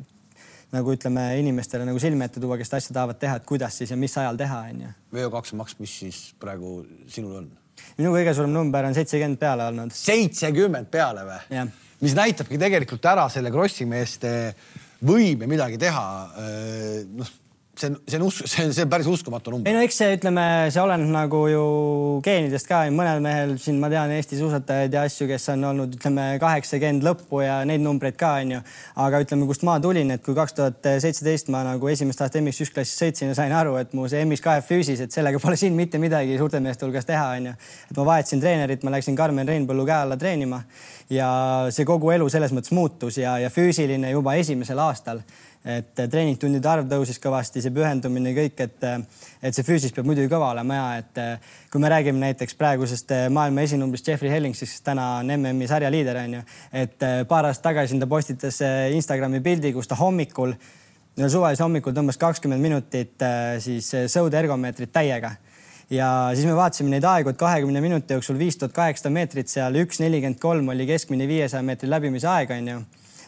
[0.72, 3.92] nagu ütleme inimestele nagu silme ette tuua, kes seda asja tahavad teha, et kuidas siis
[3.92, 4.94] ja mis ajal teha, onju.
[5.16, 7.50] VO2 maks, mis siis praegu sinul on?
[7.98, 9.94] minu kõige suurem number on seitsekümmend peale olnud.
[9.96, 11.66] seitsekümmend peale või?
[12.02, 14.32] mis näitabki tegelikult ära selle Krossi meeste
[15.06, 16.06] võime midagi teha.
[17.18, 17.38] noh
[17.82, 19.70] see on, see on usk, see on, see on päris uskumatu number.
[19.70, 21.64] ei no eks see, ütleme, see oleneb nagu ju
[22.26, 22.84] geenidest ka.
[22.94, 27.44] mõnel mehel siin ma tean Eesti suusatajaid ja asju, kes on olnud, ütleme kaheksakümmend lõppu
[27.44, 28.62] ja neid numbreid ka onju.
[29.06, 32.66] aga ütleme, kust ma tulin, et kui kaks tuhat seitseteist ma nagu esimest aastat MX
[32.66, 35.60] üks klassis sõitsin ja sain aru, et mu see MX kahe füüsis, et sellega pole
[35.60, 37.56] siin mitte midagi suurte meeste hulgas teha onju.
[37.92, 40.64] et ma vahetasin treenerit, ma läksin Karmen Reinpõllu käe alla treenima
[41.12, 41.30] ja
[41.74, 45.24] see kogu elu selles mõttes muutus ja, ja füüsiline juba esimesel aastal
[45.66, 48.86] et treeningtundide arv tõusis kõvasti, see pühendumine, kõik, et,
[49.46, 51.22] et see füüsis peab muidugi kõva olema ja et
[51.72, 56.18] kui me räägime näiteks praegusest maailma esinumbrist Jeffrey Hellings, siis täna on MM-i sarja liider
[56.24, 56.42] on ju,
[56.82, 58.58] et paar aastat tagasi ta postitas
[58.96, 60.56] Instagrami pildi, kus ta hommikul,
[61.22, 63.30] suvalise hommikul tõmbas kakskümmend minutit
[63.62, 65.36] siis sõudeergomeetrit täiega.
[65.92, 69.76] Ja siis me vaatasime neid aegu, et kahekümne minuti jooksul viis tuhat kaheksasada meetrit seal,
[69.84, 72.80] üks nelikümmend kolm oli keskmine viiesaja meetri läbimise aeg, onju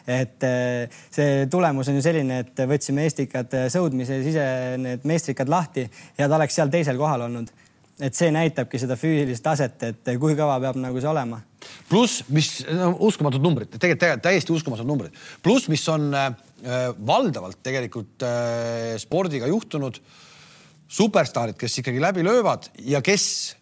[0.06, 4.46] et äh, see tulemus on ju selline, et võtsime Estikad sõudmise sise
[4.80, 5.86] need meistrikad lahti
[6.18, 7.52] ja ta oleks seal teisel kohal olnud
[8.02, 11.40] et see näitabki seda füüsilist taset, et kui kõva peab nagu see olema.
[11.88, 16.32] pluss, mis no, uskumatud numbrid, tegelikult, täiesti uskumatud numbrid, pluss, mis on äh,
[17.06, 20.00] valdavalt tegelikult äh, spordiga juhtunud,
[20.94, 23.54] superstaarid, kes ikkagi läbi löövad ja kes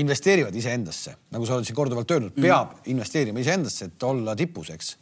[0.00, 2.46] investeerivad iseendasse, nagu sa oled siin korduvalt öelnud, mhm.
[2.46, 2.90] peab mm.
[2.94, 4.96] investeerima iseendasse, et olla tipus, eks.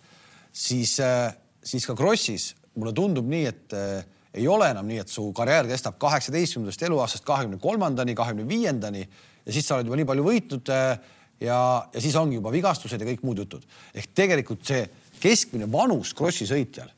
[0.53, 1.35] Siis äh,,
[1.65, 4.05] siis ka Krossis mulle tundub nii, et äh,
[4.39, 9.53] ei ole enam nii, et su karjäär kestab kaheksateistkümnendast eluaastast kahekümne kolmandani, kahekümne viiendani ja
[9.55, 10.93] siis sa oled juba nii palju võitnud äh,
[11.41, 11.59] ja,
[11.95, 13.65] ja siis ongi juba vigastused ja kõik muud jutud.
[13.95, 14.85] ehk tegelikult see
[15.23, 16.91] keskmine vanus krossi sõitjal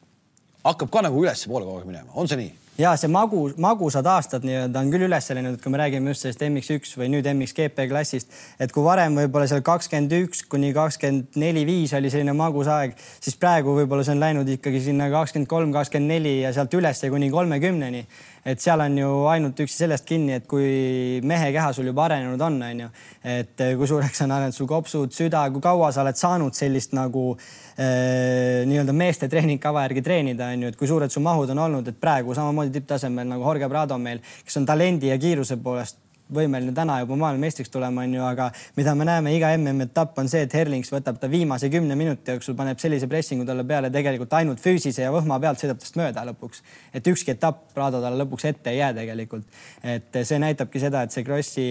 [0.65, 2.53] hakkab ka nagu ülespoole kogu aeg minema, on see nii?
[2.79, 6.45] Ja see magu, magusad aastad nii-öelda on küll üles läinud, kui me räägime just sellest
[6.47, 11.67] MX1 või nüüd MXGP klassist, et kui varem võib-olla seal kakskümmend üks kuni kakskümmend neli,
[11.69, 15.75] viis oli selline magus aeg, siis praegu võib-olla see on läinud ikkagi sinna kakskümmend kolm,
[15.77, 18.07] kakskümmend neli ja sealt üles kuni kolmekümneni
[18.45, 22.41] et seal on ju ainult üksi sellest kinni, et kui mehe keha sul juba arenenud
[22.47, 22.91] on, on ju,
[23.37, 27.25] et kui suureks on arenenud sul kopsud, süda, kui kaua sa oled saanud sellist nagu
[27.37, 31.91] äh, nii-öelda meeste treeningkava järgi treenida, on ju, et kui suured su mahud on olnud,
[31.93, 36.01] et praegu samamoodi tipptasemel nagu Jorge Prado meil, kes on talendi ja kiiruse poolest
[36.35, 40.55] võimeline täna juba maailmameistriks tulema, onju, aga mida me näeme iga MM-etapp on see, et
[40.55, 45.07] Herlings võtab ta viimase kümne minuti jooksul, paneb sellise pressingu talle peale tegelikult ainult füüsise
[45.07, 46.63] ja võhma pealt sõidab tast mööda lõpuks.
[46.95, 49.47] et ükski etapp Rado talle lõpuks ette ei jää tegelikult.
[49.83, 51.67] et see näitabki seda, et see Krossi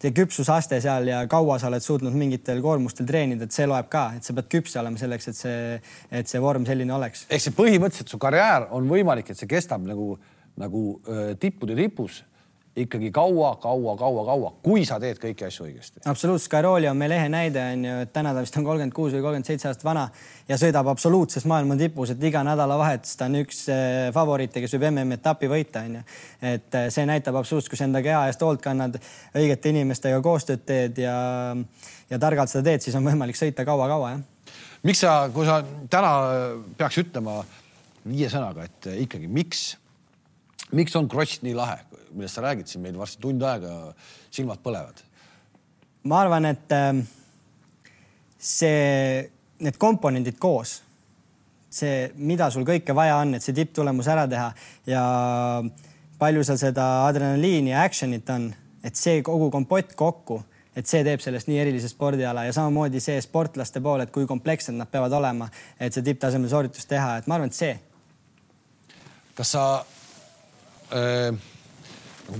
[0.00, 4.06] see küpsusaste seal ja kaua sa oled suutnud mingitel koormustel treenida, et see loeb ka,
[4.16, 5.58] et sa pead küps olema selleks, et see,
[6.22, 7.26] et see vorm selline oleks.
[7.28, 10.14] ehk see põhimõtteliselt su karjäär on võimalik, et see kestab nagu,
[10.60, 12.22] nagu öö, tippude tipus
[12.76, 16.02] ikkagi kaua, kaua, kaua, kaua, kui sa teed kõiki asju õigesti.
[16.06, 19.10] absoluutselt, Scaroli on meil ehe näide on ju, et täna ta vist on kolmkümmend kuus
[19.16, 20.04] või kolmkümmend seitse aastat vana
[20.48, 24.86] ja sõidab absoluutses maailma tipus, et iga nädalavahetus ta on üks eh, favoriite, kes võib
[24.92, 26.04] MM-etapi võita, on ju.
[26.52, 29.00] et eh, see näitab absoluutselt, kui sa enda keha eest hoolt kannad,
[29.34, 31.16] õigete inimestega koostööd teed ja,
[32.10, 34.54] ja targalt seda teed, siis on võimalik sõita kaua-kaua, jah.
[34.86, 35.58] miks sa, kui sa
[35.90, 36.14] täna
[36.78, 37.40] peaks ütlema
[38.06, 39.72] viie sõnaga, et ikkagi miks,
[40.72, 41.78] miks on kross nii lahe?
[42.10, 43.94] millest sa räägid siin meil varsti tund aega,
[44.34, 45.02] silmad põlevad?
[46.10, 47.02] ma arvan, et ähm,
[48.40, 49.28] see,
[49.60, 50.80] need komponendid koos,
[51.70, 54.48] see, mida sul kõike vaja on, et see tipptulemus ära teha
[54.88, 55.02] ja
[56.20, 58.48] palju seal seda adrenaliini ja action'it on,
[58.84, 60.40] et see kogu kompott kokku,
[60.76, 64.76] et see teeb sellest nii erilise spordiala ja samamoodi see sportlaste pool, et kui komplekssed
[64.76, 67.76] nad peavad olema, et see tipptasemel sooritus teha, et ma arvan, et see.
[69.36, 69.64] kas sa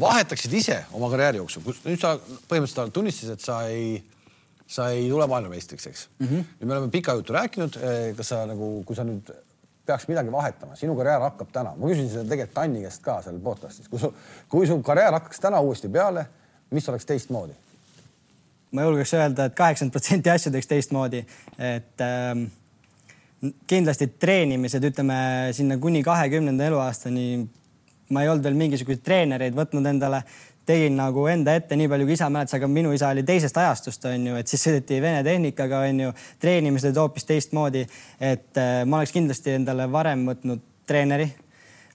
[0.01, 4.01] vahetaksid ise oma karjääri jooksul, kus nüüd sa põhimõtteliselt tunnistasid, et sa ei,
[4.71, 6.27] sa ei tule maailmameistriks, eks mm.
[6.27, 6.51] -hmm.
[6.61, 7.79] nüüd me oleme pika jutu rääkinud.
[7.83, 9.33] Eh, kas sa nagu, kui sa nüüd
[9.87, 13.41] peaks midagi vahetama, sinu karjäär hakkab täna, ma küsisin seda tegelikult Tanni käest ka seal
[13.43, 14.13] podcast'is, kui su,
[14.49, 16.27] kui su karjäär hakkaks täna uuesti peale,
[16.71, 17.57] mis oleks teistmoodi?
[18.71, 21.25] ma julgeks öelda et, et kaheksakümmend protsenti asju teeks teistmoodi,
[21.59, 22.45] et ähm,
[23.67, 25.17] kindlasti treenimised, ütleme
[25.57, 27.49] sinna kuni kahekümnenda eluaastani
[28.11, 30.23] ma ei olnud veel mingisuguseid treenereid võtnud endale,
[30.67, 34.05] tegin nagu enda ette nii palju, kui isa mäletas, aga minu isa oli teisest ajastust,
[34.11, 37.87] on ju, et siis sõideti vene tehnikaga, on ju, treenimised olid hoopis teistmoodi.
[38.21, 41.31] et äh, ma oleks kindlasti endale varem võtnud treeneri,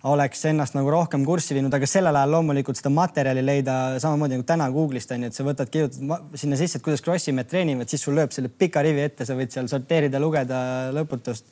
[0.05, 4.45] oleks ennast nagu rohkem kurssi viinud, aga sellel ajal loomulikult seda materjali leida samamoodi nagu
[4.47, 8.05] täna Google'ist on ju, et sa võtad, kirjutad sinna sisse, et kuidas krossimehed treenivad, siis
[8.05, 10.59] sul lööb selle pika rivi ette, sa võid seal sorteerida, lugeda
[10.95, 11.47] lõputust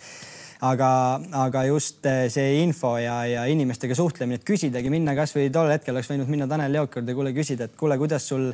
[0.64, 0.94] aga,
[1.44, 5.96] aga just eh, see info ja, ja inimestega suhtlemine, et küsidagi, minna kasvõi tol hetkel
[5.96, 8.52] oleks võinud minna Tanel Leok juurde, kuule küsida, et kuule, kuidas sul,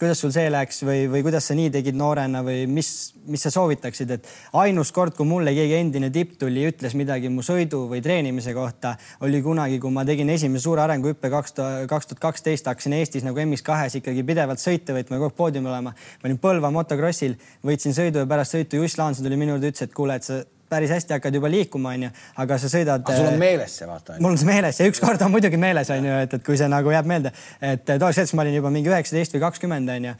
[0.00, 2.90] kuidas sul see läks või, või kuidas sa nii tegid noorena või mis,
[3.28, 4.28] mis sa soovitaksid, et
[4.60, 8.94] ainus kord, kui mulle keegi endine tipp tuli, ütles midagi mu sõidu või treenimise kohta,
[9.24, 13.24] oli kunagi, kui ma tegin esimese suure arenguhüppe kaks tuhat, kaks tuhat kaksteist, hakkasin Eestis
[13.24, 15.96] nagu MX2-s ikkagi pidevalt sõite võitma ja kogu aeg poodiumil olema.
[15.96, 19.88] ma olin Põlva motokrossil, võitsin sõidu ja pärast sõitu Juss Laanson tuli minu juurde, ütles,
[19.88, 22.10] et kuule, et sa päris hästi hakkad juba liikuma, onju,
[22.42, 23.02] aga sa sõidad.
[23.06, 24.18] sul on äh, meeles see vaata?
[24.22, 26.92] mul on see meeles ja ükskord on muidugi meeles, onju, et, et kui see nagu
[26.94, 30.14] jääb meelde, et tolleks hetkeks ma olin juba mingi üheksateist või kakskümmend, onju.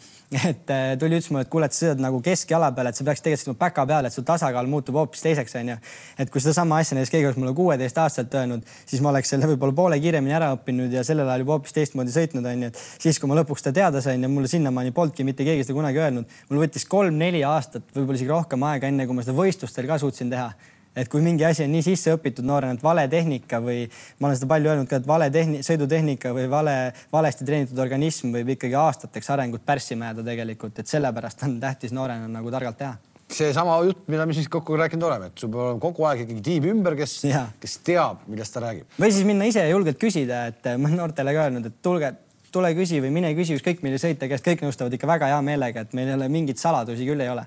[0.50, 3.06] et äh, tuli ütles mulle, et kuule, et sa sõidad nagu keskjala peal, et sa
[3.06, 5.78] peaks tegelikult sõitma päka peal, et sul tasakaal muutub hoopis teiseks, onju.
[6.18, 9.76] et kui sedasama asja näiteks keegi oleks mulle kuueteistaastaselt öelnud, siis ma oleks selle võib-olla
[9.76, 12.70] poole kiiremini ära õppinud ja sellel ajal juba hoopis teistmoodi sõitnud, onju.
[12.70, 15.78] et siis, kui ma lõpuks seda teada sain ja mulle sinnamaani polnudki mitte keegi seda
[15.78, 19.90] kunagi öelnud, mul võttis kolm-neli aastat, võib-olla isegi rohkem aega, enne kui ma seda võistlustel
[19.90, 20.39] ka suutsin teha
[20.96, 23.84] et kui mingi asi on nii sisse õpitud noorena, et vale tehnika või
[24.18, 26.76] ma olen seda palju öelnud ka, et vale tehni-, sõidutehnika või vale,
[27.12, 32.28] valesti treenitud organism võib ikkagi aastateks arengut pärssima jääda tegelikult, et sellepärast on tähtis noorena
[32.30, 32.96] nagu targalt teha.
[33.30, 36.42] Seesama jutt, mida me siis kokku rääkinud oleme, et sul peab olema kogu aeg ikkagi
[36.48, 37.20] tiim ümber, kes,
[37.62, 38.88] kes teab, millest ta räägib.
[38.98, 42.10] või siis minna ise julgelt küsida, et ma olen noortele ka öelnud, et tulge,
[42.50, 45.86] tule küsi või mine küsi ükskõik millise sõitja käest, kõik nõustavad ikka väga hea meelega,
[45.86, 47.46] et meil ei ole mingeid saladusi küll ei ole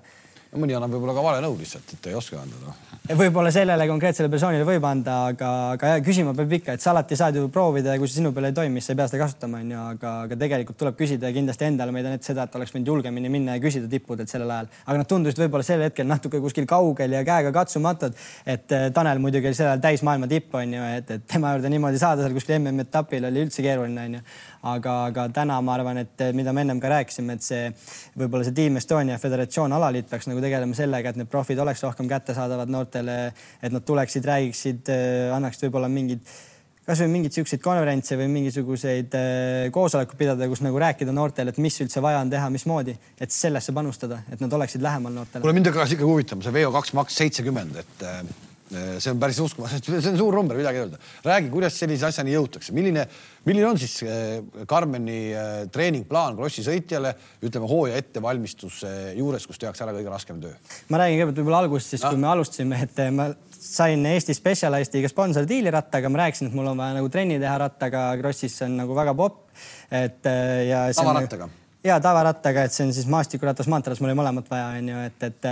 [0.56, 4.30] mõni annab võib-olla ka vale nõu lihtsalt, et ei oska anda no võib-olla sellele konkreetsele
[4.32, 8.00] persoonile võib anda, aga, aga küsima peab ikka, et sa alati saad ju proovida ja
[8.00, 10.38] kui see sinu peal ei toimi, siis sa ei pea seda kasutama, onju, aga, aga
[10.40, 13.58] tegelikult tuleb küsida ja kindlasti endale ma heidan ette seda, et oleks võinud julgemini minna
[13.58, 17.26] ja küsida tippudelt sellel ajal, aga nad tundusid võib-olla sel hetkel natuke kuskil kaugel ja
[17.28, 18.16] käega katsumatud.
[18.46, 21.76] et eh, Tanel muidugi oli sel ajal täis maailma tipp, onju, et, et tema juurde
[21.76, 24.24] niimoodi saada seal kuskil MM-etapil oli üldse keeruline, onju
[24.70, 27.68] aga, aga täna ma arvan, et mida me ennem ka rääkisime, et see
[28.20, 32.10] võib-olla see Team Estonia föderatsioon alaliit peaks nagu tegelema sellega, et need profid oleks rohkem
[32.12, 33.20] kättesaadavad noortele,
[33.62, 36.26] et nad tuleksid, räägiksid, äh, annaksid võib-olla mingid
[36.84, 41.80] kasvõi mingeid siukseid konverentse või mingisuguseid äh, koosolekuid pidada, kus nagu rääkida noortele, et mis
[41.84, 45.44] üldse vaja on teha, mismoodi, et sellesse panustada, et nad oleksid lähemal noortele.
[45.46, 48.20] kuule mind hakkas ikkagi huvitama see VO2 maks seitsekümmend, et äh,
[48.72, 51.00] see on päris uskumatu, see on suur number, midagi ei öelda.
[51.26, 53.06] räägi, kuidas sellise asjani jõutakse, milline,
[53.46, 54.00] milline on siis
[54.70, 55.18] Karmeni
[55.74, 60.54] treeningplaan krossi sõitjale, ütleme hooaja ettevalmistuse juures, kus tehakse ära kõige raskem töö?
[60.90, 62.14] ma räägin kõigepealt võib-olla algusest, siis no.
[62.14, 63.30] kui me alustasime, et ma
[63.64, 68.06] sain Eesti Specialistiga sponsordiili rattaga, ma rääkisin, et mul on vaja nagu trenni teha rattaga,
[68.20, 69.50] Krossis see on nagu väga popp.
[69.92, 70.86] et äh, ja.
[70.96, 71.50] tavarattaga?
[71.84, 75.50] ja tavarattaga, et see on siis maastikuratas, maanteeras, mul oli mõlemat vaja, onju, et, et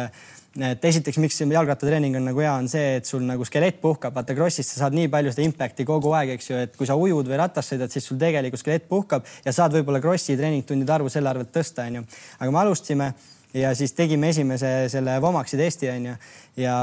[0.59, 4.35] et esiteks, miks jalgrattatreening on nagu hea, on see, et sul nagu skelett puhkab, vaata
[4.35, 7.29] Krossis sa saad nii palju seda impact'i kogu aeg, eks ju, et kui sa ujud
[7.31, 11.31] või ratas sõidad, siis sul tegelikult skelett puhkab ja saad võib-olla Krossi treeningtundide arvu selle
[11.31, 12.03] arvelt tõsta, onju.
[12.39, 13.13] aga me alustasime
[13.55, 16.15] ja siis tegime esimese selle Vomaxi testi onju
[16.59, 16.75] ja,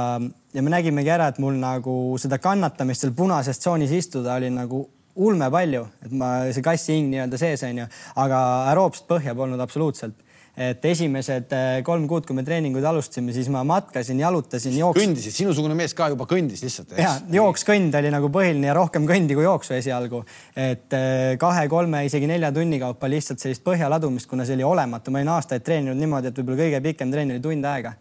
[0.54, 4.86] ja me nägimegi ära, et mul nagu seda kannatamist seal punases tsoonis istuda oli nagu
[5.18, 7.88] ulme palju, et ma see kassi hing nii-öelda sees onju,
[8.22, 8.40] aga
[8.70, 10.27] aeroobset põhja polnud absoluutselt
[10.58, 15.12] et esimesed äh, kolm kuud, kui me treeninguid alustasime, siis ma matkasin, jalutasin, jooksin.
[15.12, 16.96] kõndisid, sinusugune mees ka juba kõndis lihtsalt.
[16.98, 20.24] ja jooks-kõnd oli nagu põhiline ja rohkem kõndi kui jooksu esialgu.
[20.58, 25.14] et äh, kahe-kolme, isegi nelja tunni kaupa lihtsalt sellist põhja ladumist, kuna see oli olematu,
[25.14, 27.94] ma olin aastaid treeninud niimoodi, et võib-olla kõige pikem trenn oli tund aega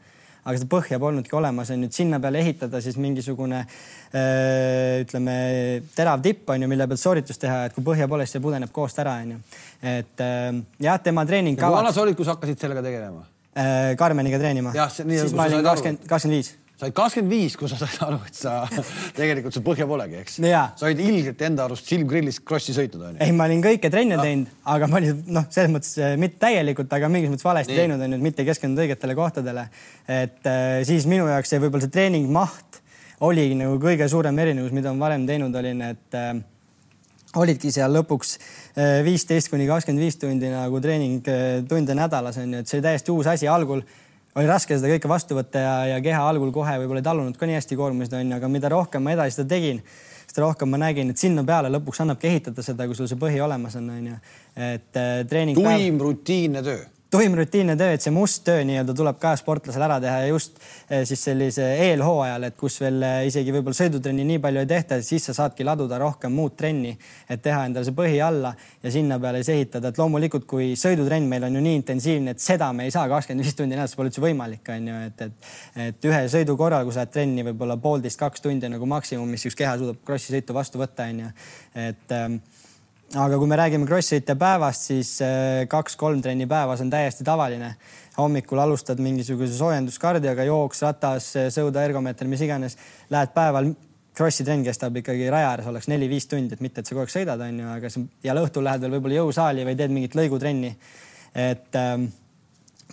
[0.47, 5.37] aga seda põhja polnudki olemas, on ju, et sinna peale ehitada siis mingisugune öö, ütleme,
[5.95, 8.71] terav tipp on ju, mille pealt sooritust teha, et kui põhja pole, siis see pudeneb
[8.75, 9.41] koost ära, on ju.
[9.95, 11.75] et öö, jah, tema treeningkavad.
[11.75, 13.25] kui vana sa olid, kui sa hakkasid sellega tegelema?
[13.97, 14.71] Karmeniga treenima.
[14.93, 18.37] siis ma olin kakskümmend, kakskümmend viis sa olid kakskümmend viis, kui sa said aru, et
[18.37, 18.59] sa
[19.17, 20.37] tegelikult sul põhja polegi, eks?
[20.77, 23.21] sa olid ilgelt enda arust silmgrillis krossi sõitnud, onju.
[23.25, 26.93] ei, ma olin kõike trenne teinud, aga ma olin noh, selles mõttes eh, mitte täielikult,
[26.93, 27.81] aga mingis mõttes valesti Nii.
[27.81, 29.65] teinud, onju, mitte keskendunud õigetele kohtadele.
[30.05, 32.81] et äh, siis minu jaoks see võib-olla see treeningmaht
[33.25, 36.35] oligi nagu kõige suurem erinevus, mida ma varem teinud olin, et äh,
[37.37, 38.37] olidki seal lõpuks
[39.05, 43.49] viisteist kuni kakskümmend viis tundi nagu treeningtunde nädalas onju, et see oli täiesti uus asi
[43.49, 43.81] algul
[44.35, 47.49] oli raske seda kõike vastu võtta ja, ja keha algul kohe võib-olla ei tallunud ka
[47.49, 49.79] nii hästi koormusi, onju, aga mida rohkem ma edasi seda tegin,
[50.27, 53.41] seda rohkem ma nägin, et sinna peale lõpuks annabki ehitada seda, kui sul see põhi
[53.43, 54.19] olemas on, onju.
[54.55, 55.57] et äh, treening.
[55.57, 56.05] tuim päev...
[56.09, 60.17] rutiinne töö tuim rutiinne töö, et see must töö nii-öelda tuleb ka sportlasel ära teha
[60.25, 60.57] ja just
[60.89, 64.97] eh, siis sellise eelhooajal, et kus veel eh, isegi võib-olla sõidutrenni nii palju ei tehta,
[65.05, 66.91] siis sa saadki laduda rohkem muud trenni,
[67.29, 68.51] et teha endale see põhi alla
[68.83, 72.43] ja sinna peale siis ehitada, et loomulikult, kui sõidutrenn meil on ju nii intensiivne, et
[72.43, 75.49] seda me ei saa kakskümmend viis tundi nädalas, pole üldse võimalik, on ju, et, et,
[75.87, 79.47] et ühe sõidu korral, kui sa lähed trenni võib-olla poolteist, kaks tundi nagu maksimum, mis
[79.47, 81.33] üks keha suudab krossi sõitu vastu võtta, on ju,
[81.87, 82.41] et ähm,
[83.15, 87.75] aga kui me räägime Crossfiti päevast, siis äh, kaks-kolm trenni päevas on täiesti tavaline.
[88.17, 92.77] hommikul alustad mingisuguse soojenduskardioga, jooks, ratas, sõuda, ergomeeter, mis iganes.
[93.13, 93.69] Lähed päeval,
[94.17, 97.11] Crossi trenn kestab ikkagi raja ääres oleks neli-viis tundi, et mitte, et sa kogu aeg
[97.13, 100.71] sõidad, on ju, aga see ja õhtul lähed veel võib-olla jõusaali või teed mingit lõigutrenni.
[101.37, 102.07] et ähm,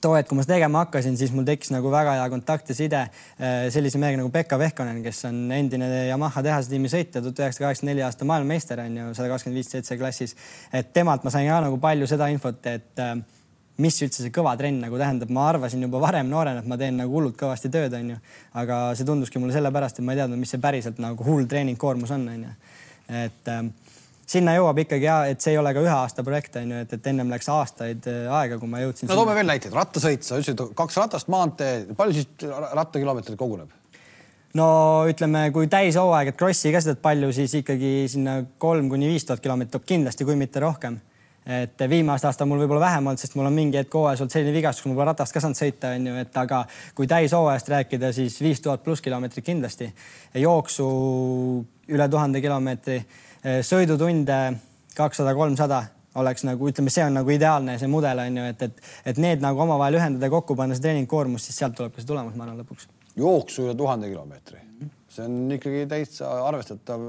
[0.04, 2.76] too hetk, kui ma seda tegema hakkasin, siis mul tekkis nagu väga hea kontakt ja
[2.76, 7.40] side äh, sellise mehega nagu Pekka Vehkonen, kes on endine Yamaha tehase tiimi sõitja, tuhat
[7.44, 10.36] üheksasada kaheksakümmend neli aasta maailmameister on ju, sada kakskümmend viis seitse klassis.
[10.72, 13.14] et temalt ma sain ka nagu palju seda infot, et äh,
[13.82, 16.98] mis üldse see kõva trenn nagu tähendab, ma arvasin juba varem noorena, et ma teen
[17.00, 18.20] nagu hullult kõvasti tööd, onju.
[18.60, 22.12] aga see tunduski mulle sellepärast, et ma ei teadnud, mis see päriselt nagu hull treeningkoormus
[22.14, 22.54] on, onju.
[23.24, 23.64] et äh,
[24.26, 26.92] sinna jõuab ikkagi ja et see ei ole ka ühe aasta projekt on ju, et,
[26.96, 29.10] et ennem läks aastaid äh, aega, kui ma jõudsin.
[29.10, 33.72] no toome veel näiteid, rattasõit, sa ütlesid kaks ratast, maantee, palju siis rattakilomeetreid koguneb?
[34.58, 34.68] no
[35.10, 39.42] ütleme, kui täishooaeg, et krossi ka sõidad palju, siis ikkagi sinna kolm kuni viis tuhat
[39.44, 41.00] kilomeetrit tuleb kindlasti, kui mitte rohkem.
[41.44, 44.54] et viimast aasta mul võib-olla vähem olnud, sest mul on mingi hetk hooajas olnud selline
[44.54, 46.62] vigastus, kui ma pole ratast ka saanud sõita, on ju, et aga
[46.96, 49.90] kui täishooajast rääkida, siis viis tuhat pluss kilomeetrit kindlasti.
[50.40, 50.86] jooksu
[51.92, 53.02] üle tuhande kilomeetri
[53.44, 54.38] sõidutunde
[54.96, 55.82] kakssada, kolmsada,
[56.20, 58.82] oleks nagu ütleme, see on nagu ideaalne see mudel on ju, et, et,
[59.12, 62.36] et need nagu omavahel ühendada, kokku panna see treeningkoormus, siis sealt tuleb ka see tulemus,
[62.38, 62.88] ma arvan lõpuks.
[63.18, 64.62] jooksu üle tuhande kilomeetri,
[65.12, 67.04] see on ikkagi täitsa arvestatav.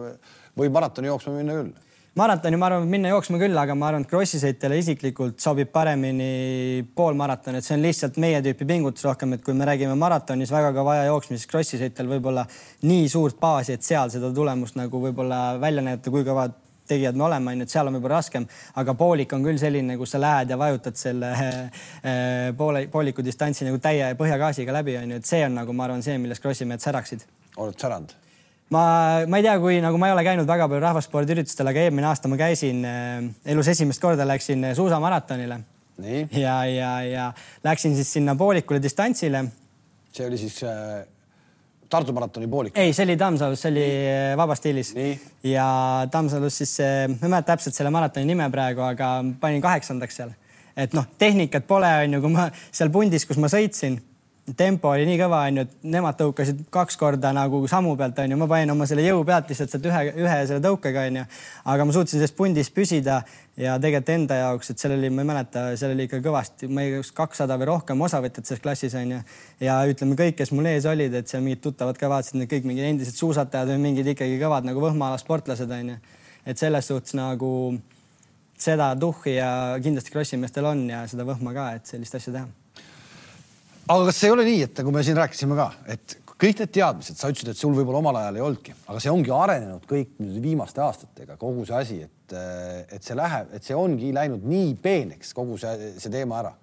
[0.56, 1.74] Või maratoni jooksma minna küll
[2.16, 6.86] maratoni, ma arvan, minna jooksma küll, aga ma arvan, et Krossi sõitjale isiklikult sobib paremini
[6.96, 10.72] poolmaraton, et see on lihtsalt meie tüüpi pingutus rohkem, et kui me räägime maratonis väga
[10.78, 12.46] ka vaja jooksma, siis Krossi sõitjal võib-olla
[12.88, 16.56] nii suurt baasi, et seal seda tulemust nagu võib-olla välja näidata, kui kõvad
[16.88, 18.46] tegijad me oleme, onju, et seal on võib-olla raskem,
[18.80, 23.68] aga poolik on küll selline, kus sa lähed ja vajutad selle eh, poole, pooliku distantsi
[23.68, 26.86] nagu täie põhjagaasiga läbi, onju, et see on nagu ma arvan, see, milles Krossi mehed
[26.86, 27.28] säraksid.
[27.58, 28.22] oled säranud?
[28.74, 32.10] Ma, ma ei tea, kui nagu ma ei ole käinud väga palju rahvaspordiüritustel, aga eelmine
[32.10, 35.60] aasta ma käisin äh, elus esimest korda läksin äh, suusamaratonile.
[36.36, 39.46] ja, ja, ja läksin siis sinna poolikule distantsile.
[40.12, 41.06] see oli siis äh,
[41.90, 42.78] Tartu maratoni poolik?
[42.78, 44.94] ei, see oli Tammsalus, see oli äh, vabas stiilis.
[45.44, 45.68] ja
[46.12, 50.34] Tammsalus siis ma ei mäleta täpselt selle maratoni nime praegu, aga panin kaheksandaks seal.
[50.76, 54.02] et noh, tehnikat pole, onju, kui ma seal pundis, kus ma sõitsin
[54.54, 58.48] tempo oli nii kõva, onju, et nemad tõukasid kaks korda nagu sammu pealt, onju, ma
[58.50, 61.24] panin oma selle jõu pealt lihtsalt sealt ühe, ühe selle tõukega, onju.
[61.74, 63.24] aga ma suutsin selles pundis püsida
[63.58, 66.86] ja tegelikult enda jaoks, et seal oli, ma ei mäleta, seal oli ikka kõvasti, ma
[66.86, 69.24] ei tea, kakssada või rohkem osavõtjat selles klassis onju.
[69.66, 72.68] ja ütleme kõik, kes mul ees olid, et seal mingid tuttavad ka vaatasid, need kõik
[72.70, 75.98] mingid endised suusatajad või mingid ikkagi kõvad nagu võhmaala sportlased onju.
[76.46, 77.80] et selles suhtes nagu
[78.62, 79.50] seda tuhhi ja
[79.82, 82.65] kindlasti krossi meestel on ja seda võhma ka, et sellist asja teha
[83.86, 87.18] aga kas ei ole nii, et nagu me siin rääkisime ka, et kõik need teadmised,
[87.20, 90.82] sa ütlesid, et sul võib-olla omal ajal ei olnudki, aga see ongi arenenud kõik viimaste
[90.84, 92.36] aastatega, kogu see asi, et,
[92.98, 96.54] et see läheb, et see ongi läinud nii peeneks, kogu see, see teema ära.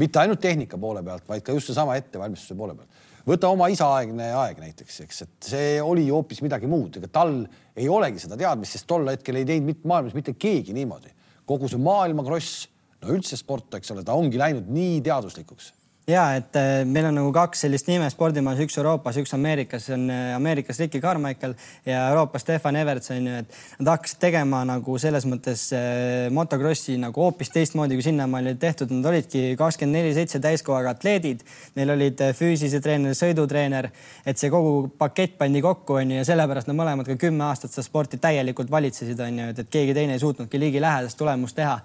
[0.00, 3.04] mitte ainult tehnika poole pealt, vaid ka just seesama ettevalmistuse poole pealt.
[3.28, 7.36] võta oma isaaegne aeg näiteks, eks, et see oli hoopis midagi muud, ega tal
[7.76, 11.12] ei olegi seda teadmist, sest tol hetkel ei teinud maailmas mitte keegi niimoodi.
[11.46, 12.66] kogu see maailmakross,
[13.04, 15.70] no üldse sport, eks ole, ta ongi läinud nii teaduslikuks
[16.06, 20.08] ja et äh, meil on nagu kaks sellist nime spordimajas, üks Euroopas, üks Ameerikas, on
[20.10, 21.54] äh, Ameerikas Ricky Carmichael
[21.86, 26.96] ja Euroopas Stefan Everts on ju, et nad hakkasid tegema nagu selles mõttes äh, motokrossi
[27.00, 31.46] nagu hoopis teistmoodi, kui sinnamaani oli tehtud, nad olidki kakskümmend neli seitse täiskohaga atleedid,
[31.78, 33.92] neil olid füüsilise treener, sõidutreener,
[34.26, 37.74] et see kogu pakett pandi kokku, on ju, ja sellepärast nad mõlemad ka kümme aastat
[37.74, 41.78] seda sporti täielikult valitsesid, on ju, et keegi teine ei suutnudki ligilähedast tulemust teha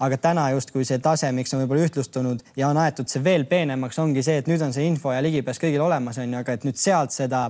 [0.00, 3.98] aga täna justkui see tase, miks on võib-olla ühtlustunud ja on aetud see veel peenemaks,
[4.00, 6.66] ongi see, et nüüd on see info ja ligipääs kõigil olemas, on ju, aga et
[6.68, 7.48] nüüd sealt seda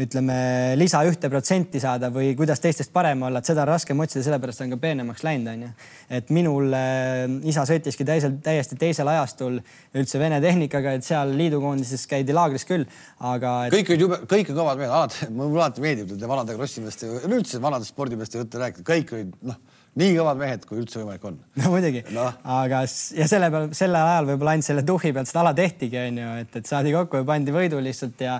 [0.00, 0.36] ütleme
[0.80, 4.64] lisa ühte protsenti saada või kuidas teistest parem olla, et seda on raskem otsida, sellepärast
[4.64, 5.68] on ka peenemaks läinud, onju.
[6.16, 9.60] et minul äh, isa sõitiski täisel, täiesti teisel ajastul
[9.92, 12.86] üldse Vene tehnikaga, et seal liidukoondises käidi laagris küll,
[13.20, 13.76] aga et....
[13.76, 17.60] kõik olid jube, kõik on kõvad mehed, alati, mulle alati meeldib nende vanade krossimeeste, üleüldse
[17.60, 19.60] vanade spordimeeste juttu rääkida, kõik olid noh
[20.00, 21.36] nii kõvad mehed, kui üldse võimalik on.
[21.60, 25.42] no muidugi no., aga ja selle peal, sellel ajal võib-olla ainult selle tuhhi pealt seda
[25.42, 28.38] ala tehtigi, onju, et, et saadi kokku ja pandi võidu lihtsalt ja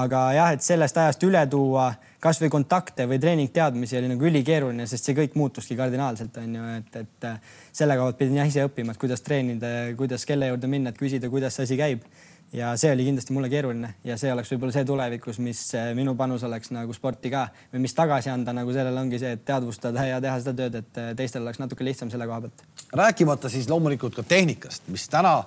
[0.00, 1.90] aga jah, et sellest ajast üle tuua
[2.24, 7.28] kasvõi kontakte või treeningteadmisi oli nagu ülikeeruline, sest see kõik muutuski kardinaalselt, onju, et, et
[7.68, 11.00] selle koha pealt pidin jah ise õppima, et kuidas treenida, kuidas kelle juurde minna, et
[11.00, 12.08] küsida, kuidas see asi käib
[12.54, 16.14] ja see oli kindlasti mulle keeruline ja see oleks võib-olla see tulevikus, mis eh, minu
[16.18, 20.06] panus oleks nagu sporti ka või mis tagasi anda nagu sellele ongi see, et teadvustada
[20.06, 22.64] ja teha seda tööd, et eh, teistel oleks natuke lihtsam selle koha pealt.
[22.94, 25.40] rääkimata siis loomulikult ka tehnikast, mis täna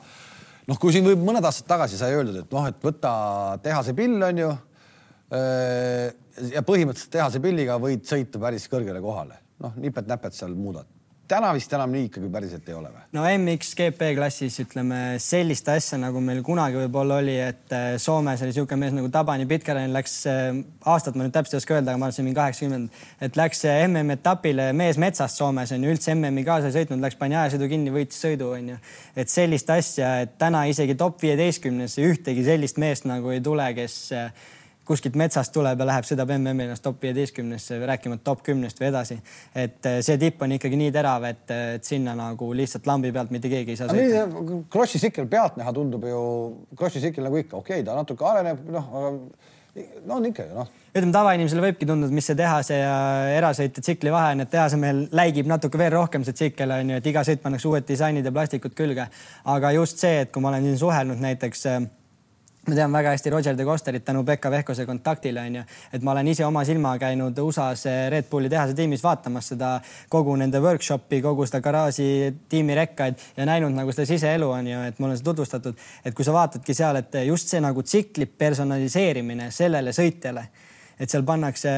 [0.67, 3.13] noh, kui siin võib mõned aastad tagasi sai öeldud, et noh, et võta
[3.63, 4.51] tehase pill on ju.
[5.37, 6.05] Eh,
[6.53, 10.87] ja põhimõtteliselt tehase pilliga võid sõita päris kõrgele kohale, noh, nipet-näpet seal muudad
[11.27, 13.03] täna vist enam nii ikkagi päriselt ei ole või?
[13.17, 18.43] no MX GP klassis ütleme sellist asja, nagu meil kunagi võib-olla oli, et äh, Soomes
[18.43, 20.49] oli niisugune mees nagu Tabani Pitkänen läks, äh,
[20.87, 23.63] aastat ma nüüd täpselt ei oska öelda, aga ma arvan, see mingi kaheksakümmend, et läks
[23.67, 27.71] äh, MM-etapile mees metsast Soomes on ju, üldse MM-i kaasa ei sõitnud, läks pani ajasõidu
[27.73, 28.81] kinni, võitis sõidu on ju.
[29.15, 33.99] et sellist asja, et täna isegi top viieteistkümnesse ühtegi sellist meest nagu ei tule, kes
[34.87, 39.19] kuskilt metsast tuleb ja läheb, sõidab MM-i ennast top viieteistkümnesse, rääkimata top kümnest või edasi.
[39.55, 43.33] et eh, see tipp on ikkagi nii terav, et, et sinna nagu lihtsalt lambi pealt
[43.35, 44.25] mitte keegi ei saa sõita.
[44.71, 46.23] Krossi tsikkel pealtnäha tundub ju,
[46.77, 49.13] Krossi tsikkel nagu ikka, okei okay,, ta natuke areneb, noh, aga
[50.05, 50.69] no on ikka ju noh.
[50.91, 52.95] ütleme, tavainimesele võibki tunduda, mis see tehase ja
[53.37, 57.01] erasõitja tsikli vahe on, et tehase meil läigib natuke veel rohkem see tsikkel on ju,
[57.01, 59.07] et iga sõit pannakse uued disainid ja plastikud külge.
[59.55, 61.79] aga just see, et kui ma olen siin suhelnud näiteks äh,
[62.67, 65.61] ma tean väga hästi Roger de Costerit tänu Pekka Vehkose kontaktile onju,
[65.93, 69.69] et ma olen ise oma silmaga käinud USA-s Red Bulli tehase tiimis vaatamas seda
[70.11, 72.09] kogu nende workshopi, kogu seda garaaži
[72.49, 76.35] tiimi rekkaid ja näinud nagu seda siseelu onju, et mulle seda tutvustatud, et kui sa
[76.35, 80.43] vaatadki seal, et just see nagu tsikli personaliseerimine sellele sõitjale,
[80.99, 81.71] et seal pannakse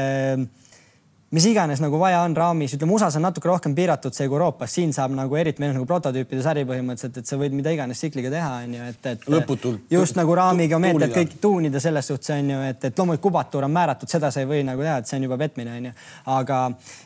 [1.31, 4.71] mis iganes nagu vaja on raamis, ütleme USA-s on natuke rohkem piiratud see kui Euroopas,
[4.73, 8.01] siin saab nagu eriti meil on nagu prototüüpide sari põhimõtteliselt, et sa võid mida iganes
[8.01, 9.27] tsikliga teha, onju, et, et.
[9.29, 9.83] lõputult.
[9.93, 14.09] just nagu raamiga meetmed kõik tuunida selles suhtes onju, et, et loomulikult kubatuur on määratud,
[14.09, 15.93] seda sa ei või nagu teha, et see on juba petmine onju.
[16.39, 16.59] aga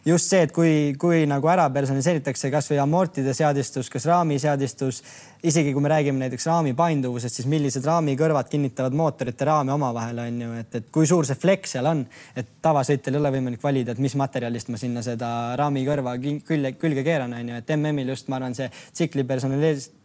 [0.07, 5.03] just see, et kui, kui nagu ära personaliseeritakse kasvõi amortide seadistus, kas raami seadistus
[5.43, 10.41] isegi kui me räägime näiteks raami painduvusest, siis millised raamikõrvad kinnitavad mootorite raami omavahel on
[10.45, 12.05] ju, et, et kui suur see fleks seal on,
[12.39, 15.29] et tavasõitjal ei ole võimalik valida, et mis materjalist ma sinna seda
[15.59, 16.15] raamikõrva
[16.47, 19.27] külge, külge keeran, on ju, et MM-il just ma arvan, see tsikli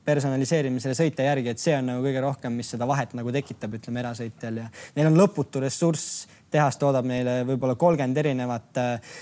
[0.09, 3.79] personaliseerimine personaliseerimisele sõitja järgi, et see on nagu kõige rohkem, mis seda vahet nagu tekitab,
[3.79, 9.17] ütleme erasõitjal ja neil on lõputu ressurss tehas toodab meile võib-olla kolmkümmend erinevat äh,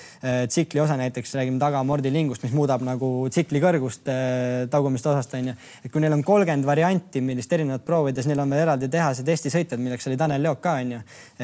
[0.47, 5.57] tsikli osa, näiteks räägime tagamordilingust, mis muudab nagu tsikli kõrgust äh, tagumist osast onju.
[5.83, 9.27] et kui neil on kolmkümmend varianti, millist erinevat proovida, siis neil on veel eraldi tehase
[9.27, 11.01] testisõitjad, milleks oli Tanel Leok ka onju.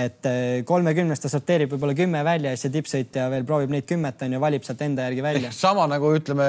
[0.07, 3.89] et äh, kolmekümnest ta sorteerib võib-olla kümme välja ja siis see tippsõitja veel proovib neid
[3.89, 5.53] kümmet onju, valib sealt enda järgi välja.
[5.57, 6.49] sama nagu ütleme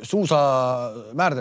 [0.00, 0.40] suusa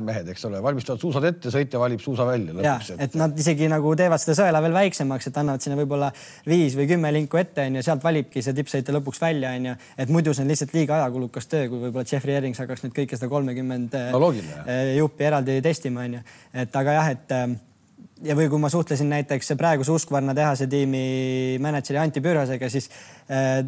[0.02, 2.92] määrdemehed, eks ole, valmistavad suusad ette, sõitja valib suusa välja lõpuks.
[3.00, 6.12] et nad isegi nagu teevad seda sõela veel väiksemaks, et annavad sinna võib-olla
[6.48, 10.34] viis või kümme linku ette onju, sealt valibki see tippsõitja lõpuks välja onju, et muidu
[10.34, 13.98] see on lihtsalt liiga ajakulukas töö, kui võib-olla Jeffrey Erings hakkaks nüüd kõike seda kolmekümmend
[14.12, 14.32] no,
[14.66, 16.24] eh, juppi eraldi testima onju,
[16.64, 17.58] et aga jah, et eh,
[18.32, 22.90] ja või kui ma suhtlesin näiteks praeguse Uskvarna tehase tiimi mänedžeri Anti Pürhasega, siis
[23.30, 23.62] äh,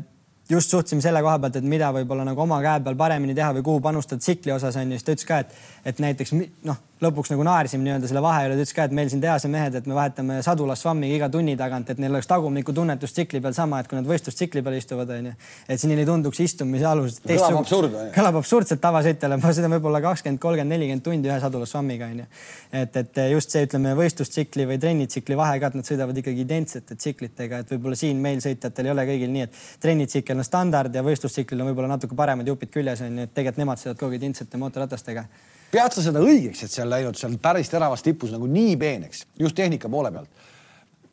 [0.50, 3.66] just suhtlesime selle koha pealt, et mida võib-olla nagu oma käe peal paremini teha või
[3.66, 5.54] kuhu panustada tsikli osas on ju, siis ta ütles ka, et,
[5.86, 6.32] et näiteks
[6.64, 9.50] noh, lõpuks nagu naersime nii-öelda selle vahe üle, ta ütles ka, et meil siin tehase
[9.52, 13.56] mehed, et me vahetame sadulasvammiga iga tunni tagant, et neil oleks tagumikku tunnetus tsikli peal
[13.58, 15.34] sama, et kui nad võistlustsikli peal istuvad, onju.
[15.68, 17.20] et siis neile ei tunduks istumise alus.
[17.26, 17.98] kõlab absurd.
[18.16, 22.28] kõlab absurdselt tavasõitjale, ma sõidan võib-olla kakskümmend, kolmkümmend, nelikümmend tundi ühe sadulasvammiga onju.
[22.84, 26.96] et, et just see, ütleme võistlustsikli või trennitsikli vahe ka, et nad sõidavad ikkagi identsete
[27.00, 31.04] tsiklitega, et võib-olla siin meil sõitjatel ei ole kõigil nii, et trennitsikkel on standard ja
[31.04, 34.62] võistlustsiklil on võib-olla natuke paremad jupid küljes onju, et tegelikult nemad sõidavad kogu aeg identsete
[34.62, 35.28] mootorratastega
[35.74, 39.26] pead sa seda õigeks, et see on läinud seal päris teravas tipus nagu nii peeneks,
[39.40, 40.46] just tehnika poole pealt.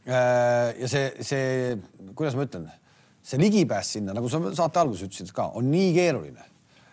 [0.09, 1.77] Äh, ja see, see,
[2.17, 2.67] kuidas ma ütlen,
[3.25, 6.45] see ligipääs sinna, nagu sa saate alguses ütlesid ka, on nii keeruline,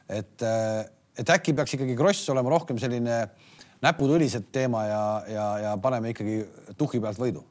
[0.07, 0.85] et, äh,
[1.17, 3.25] et äkki peaks ikkagi kross olema rohkem selline
[3.83, 6.39] näputõlised teema ja, ja, ja paneme ikkagi
[6.77, 7.43] tuhhi pealt võidu.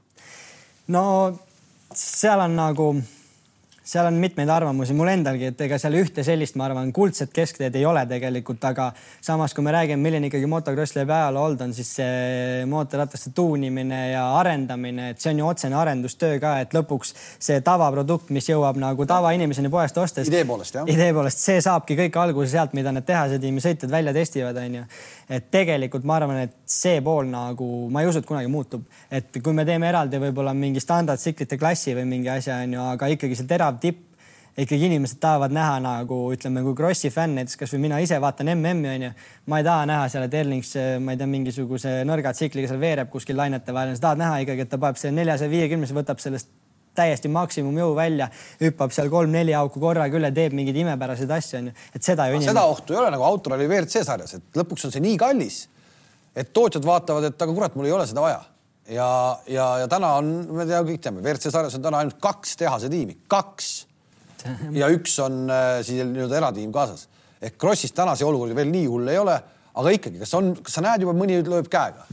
[0.92, 1.04] no
[1.94, 2.88] seal on nagu
[3.86, 7.74] seal on mitmeid arvamusi mul endalgi, et ega seal ühte sellist, ma arvan, kuldset keskteed
[7.78, 8.88] ei ole tegelikult, aga
[9.22, 14.00] samas, kui me räägime, milline ikkagi motokross läbi ajaloo olnud on, siis see mootorrataste tuunimine
[14.10, 17.14] ja arendamine, et see on ju otsene arendustöö ka, et lõpuks
[17.48, 20.26] see tavaprodukt, mis jõuab nagu tavainimeseni poest ostes.
[20.32, 20.90] idee poolest jah.
[20.90, 24.82] idee poolest, see saabki kõik alguse sealt, mida need tehasetiimi sõitjad välja testivad, onju.
[25.30, 28.82] et tegelikult ma arvan, et see pool nagu, ma ei usu, et kunagi muutub,
[29.14, 33.38] et kui me teeme eraldi võib-olla mingi standardtsiklite klassi või mingi asja, onju, aga ikkagi
[33.38, 34.02] see terav tipp.
[34.56, 38.88] Ikkagi inimesed tahavad näha nagu ütleme, kui Krossi fänn näiteks kasvõi mina ise vaatan MM-i
[38.94, 39.10] onju,
[39.52, 40.70] ma ei taha näha seal, et Erlings,
[41.04, 44.64] ma ei tea, mingisuguse nõrga tsikliga seal veereb kuskil lainete vahel, sa tahad näha ikkagi,
[44.64, 46.48] et ta paneb selle neljasaja viiekümnese, võtab sellest
[46.96, 48.30] täiesti maksimumjõu välja,
[48.62, 52.40] hüppab seal kolm-neli auku korraga üle, teeb mingeid imepäraseid asju onju, et seda ju.
[52.48, 55.66] seda ohtu ei ole nagu autoralli WRC sarjas, et lõpuks on see nii kallis,
[56.32, 58.40] et tootjad vaatavad, et aga kurat, mul ei ole seda vaja
[58.88, 62.56] ja, ja, ja täna on, me teame, kõik teame, WRC sarjas on täna ainult kaks
[62.60, 63.70] tehase tiimi, kaks
[64.76, 67.08] ja üks on äh, siis nii-öelda eratiim kaasas.
[67.42, 69.34] ehk Krossis täna see olukord veel nii hull ei ole,
[69.74, 72.06] aga ikkagi, kas on, kas sa näed juba mõni lööb käega?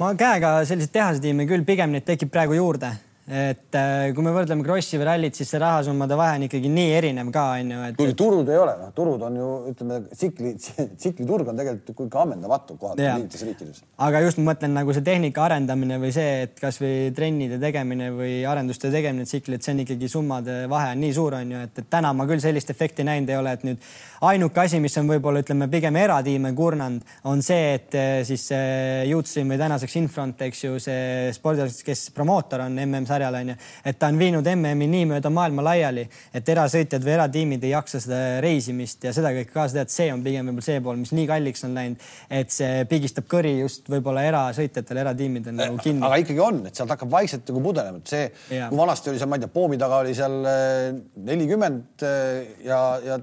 [0.00, 2.90] ma käega selliseid tehasetiime küll, pigem neid tekib praegu juurde
[3.30, 6.94] et äh, kui me võrdleme Krossi või rallit, siis see rahasummade vahe on ikkagi nii
[6.96, 7.98] erinev ka onju, et.
[8.00, 12.76] kuigi turud ei ole, noh, turud on ju ütleme, tsikli, tsikliturg on tegelikult ikka ammendamatu
[12.80, 13.82] kohati mingites riikides.
[14.02, 18.40] aga just ma mõtlen nagu see tehnika arendamine või see, et kasvõi trennide tegemine või
[18.50, 21.90] arenduste tegemine tsikli, et see on ikkagi summade vahe on nii suur onju, et, et
[21.92, 23.90] täna ma küll sellist efekti näinud ei ole, et nüüd
[24.26, 29.06] ainuke asi, mis on võib-olla ütleme pigem eratiime kurnanud, on see, et eh, siis see
[29.08, 32.76] Youthstream või tänaseks Infront, eks ju, see spordialast, kes promootor on
[33.20, 37.64] MM-sarjal onju, et ta on viinud MM-i nii mööda maailma laiali, et erasõitjad või eratiimid
[37.66, 40.84] ei jaksa seda reisimist ja seda kõike kaasa teha, et see on pigem võib-olla see
[40.84, 42.06] pool, mis nii kalliks on läinud,
[42.40, 46.04] et see pigistab kõri just võib-olla erasõitjatel, eratiimidel nagu kinni.
[46.06, 49.32] aga ikkagi on, et sealt hakkab vaikselt nagu pudenema, et see, kui vanasti oli seal,
[49.32, 50.86] ma ei tea, Poomi taga oli seal eh,
[51.26, 53.20] nelikümmend eh, ja, ja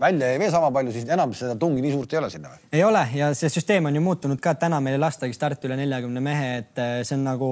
[0.00, 2.62] välja jäi veel sama palju, siis enam seda tungi nii suurt ei ole sinna või?
[2.76, 5.68] ei ole ja see süsteem on ju muutunud ka, et täna meil ei lastagi starti
[5.68, 7.50] üle neljakümne mehe, et äh, see on nagu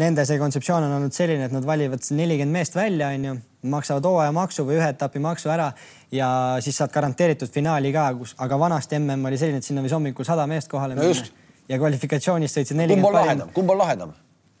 [0.00, 3.36] nende see kontseptsioon on olnud selline, et nad valivad nelikümmend meest välja, onju,
[3.72, 5.68] maksavad hooajamaksu või ühe etapi maksu ära
[6.12, 6.28] ja
[6.64, 10.26] siis saad garanteeritud finaali ka, kus, aga vanasti mm oli selline, et sinna võis hommikul
[10.28, 11.28] sada meest kohale no minna.
[11.68, 13.04] ja kvalifikatsioonis sõitsid nelikümmend.
[13.04, 14.14] kumb on lahedam, kumb on lahedam?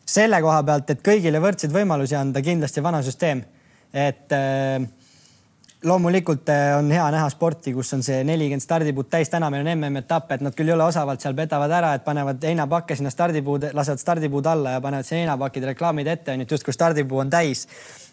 [0.06, 3.44] selle koha pealt, et kõigile võrdseid võimalusi anda, kindlasti vana süsteem,
[3.92, 4.84] et äh,
[5.82, 9.72] loomulikult äh, on hea näha sporti, kus on see nelikümmend stardipuud täis, täna meil on
[9.74, 13.70] MM-etapp, et nad küll ei ole osavalt seal petavad ära, et panevad heinapakke sinna stardipuud,
[13.74, 17.66] lasevad stardipuud alla ja panevad sinna heinapakid reklaamid ette, onju, et justkui stardipuu on täis.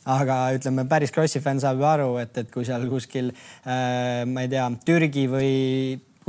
[0.10, 4.46] Aga ütleme, päris Krossi fänn saab ju aru, et, et kui seal kuskil äh, ma
[4.46, 5.52] ei tea, Türgi või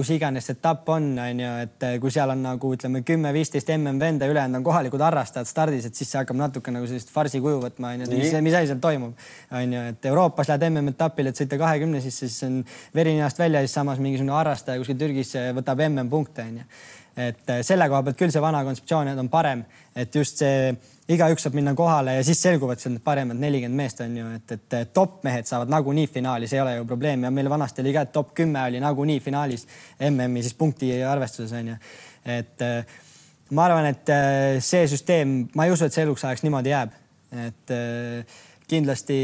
[0.01, 4.01] kus iganes etapp on, on ju, et eh, kui seal on nagu ütleme kümme-viisteist mm
[4.01, 7.61] venda, ülejäänud on kohalikud harrastajad stardis, et siis see hakkab natuke nagu sellist farsi kuju
[7.65, 11.43] võtma, on ju, mis, mis asi seal toimub, on ju, et Euroopas lähed MM-etapile, et
[11.43, 12.63] sõita kahekümne, siis, siis on
[12.97, 16.69] veri ninast välja, siis samas mingisugune harrastaja kuskil Türgis võtab MM-punkte, on ju.
[17.29, 20.73] et eh, selle koha pealt küll see vana kontseptsioon on parem, et just see
[21.11, 24.57] igaüks saab minna kohale ja siis selguvad seal need paremad nelikümmend meest on ju, et,
[24.57, 27.95] et top mehed saavad nagunii finaali, see ei ole ju probleem ja meil vanasti oli
[27.97, 29.67] ka, et top kümme oli nagunii finaalis
[30.11, 31.79] MM-i siis punkti arvestuses on ju.
[32.39, 33.01] et äh,
[33.51, 36.95] ma arvan, et äh, see süsteem, ma ei usu, et see eluks ajaks niimoodi jääb,
[37.47, 38.39] et äh,
[38.71, 39.19] kindlasti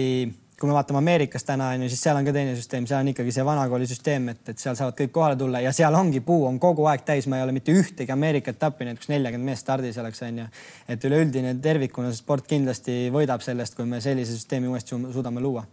[0.61, 3.11] kui me vaatame Ameerikas täna on ju, siis seal on ka teine süsteem, seal on
[3.13, 6.47] ikkagi see vanakooli süsteem, et, et seal saavad kõik kohale tulla ja seal ongi puu
[6.49, 9.67] on kogu aeg täis, ma ei ole mitte ühtegi Ameerika etappi näinud, kus neljakümmend meest
[9.67, 10.47] stardis oleks, on ju.
[10.89, 15.67] et üleüldine tervikuna sport kindlasti võidab sellest, kui me sellise süsteemi uuesti suudame luua.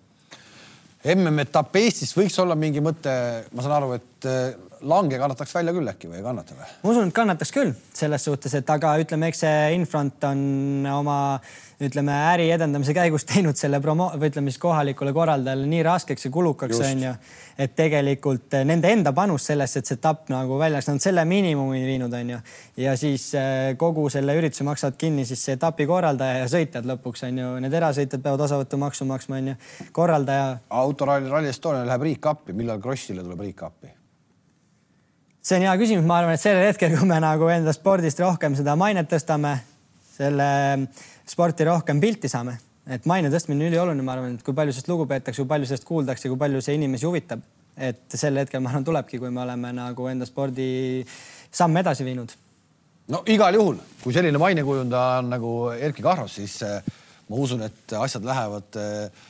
[1.16, 3.12] MM-etapp Eestis võiks olla mingi mõte,
[3.56, 4.54] ma saan aru, et äh,
[4.84, 6.70] lange kannataks välja küll äkki või ei kannata või?
[6.84, 10.42] ma usun, et kannataks küll selles suhtes, et aga ütleme, eks see Infront on
[10.92, 11.20] oma
[11.84, 16.32] ütleme äri edendamise käigus teinud selle promo või ütleme siis kohalikule korraldajale nii raskeks ja
[16.34, 17.14] kulukaks onju,
[17.58, 21.26] et tegelikult eh, nende enda panus sellesse, et see etapp nagu väljas, nad on selle
[21.30, 22.42] miinimumini viinud, onju.
[22.84, 27.28] ja siis eh, kogu selle ürituse maksavad kinni siis see etapi korraldaja ja sõitjad lõpuks
[27.30, 29.58] onju, need erasõitjad peavad osavõtumaksu maksma, onju.
[29.96, 30.54] korraldaja.
[30.84, 33.92] autoralli Rally Estonia läheb riik appi, millal Krossile tuleb riik appi?
[35.44, 38.56] See on hea küsimus, ma arvan, et sellel hetkel, kui me nagu enda spordist rohkem
[38.56, 39.58] seda mainet tõstame,
[40.14, 40.48] selle
[41.28, 42.56] sporti rohkem pilti saame,
[42.88, 45.68] et maine tõstmine on ülioluline, ma arvan, et kui palju sellest lugu peetakse, kui palju
[45.68, 47.44] sellest kuuldakse, kui palju see inimesi huvitab.
[47.74, 51.04] et sel hetkel ma arvan, tulebki, kui me oleme nagu enda spordi
[51.52, 52.32] samme edasi viinud.
[53.10, 56.80] no igal juhul, kui selline mainekujundaja on nagu Erkki Kahros, siis eh,
[57.28, 59.24] ma usun, et asjad lähevad äh,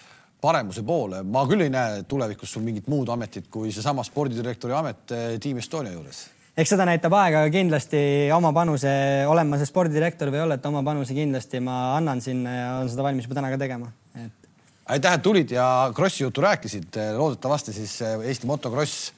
[0.44, 1.24] paremuse poole.
[1.24, 5.62] ma küll ei näe tulevikus sul mingit muud ametit kui seesama spordidirektori amet eh, Team
[5.62, 6.26] Estonia juures.
[6.58, 8.04] eks seda näitab aeg, aga kindlasti
[8.36, 8.94] oma panuse,
[9.30, 12.70] olen ma see spordidirektor või ei ole, et oma panuse kindlasti ma annan sinna ja
[12.82, 13.90] olen seda valmis juba täna ka tegema,
[14.20, 14.52] et.
[14.98, 17.02] aitäh, et tulid ja Krossi juttu rääkisid.
[17.18, 19.12] loodetavasti siis eh, Eesti motokross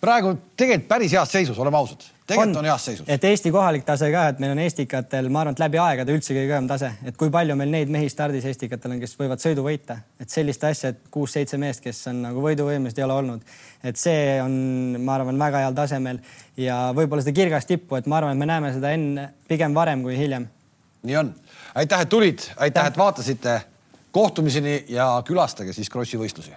[0.00, 3.08] praegu tegelikult päris heas seisus, oleme ausad tegelikult on, on heas seisus.
[3.08, 6.34] et Eesti kohalik tase ka, et meil on Estikatel, ma arvan, et läbi aegade üldse
[6.34, 9.64] kõige kõvem tase, et kui palju meil neid mehi stardis Estikatel on, kes võivad sõidu
[9.66, 13.58] võita, et sellist asja, et kuus-seitse meest, kes on nagu võiduvõimelised, ei ole olnud.
[13.84, 14.54] et see on,
[15.00, 16.22] ma arvan, väga heal tasemel
[16.60, 20.06] ja võib-olla seda kirgast tippu, et ma arvan, et me näeme seda enne, pigem varem
[20.06, 20.48] kui hiljem.
[21.02, 21.34] nii on.
[21.74, 23.60] aitäh, et tulid, aitäh, et vaatasite.
[24.10, 26.50] kohtumiseni ja külastage siis Krossi võistlusi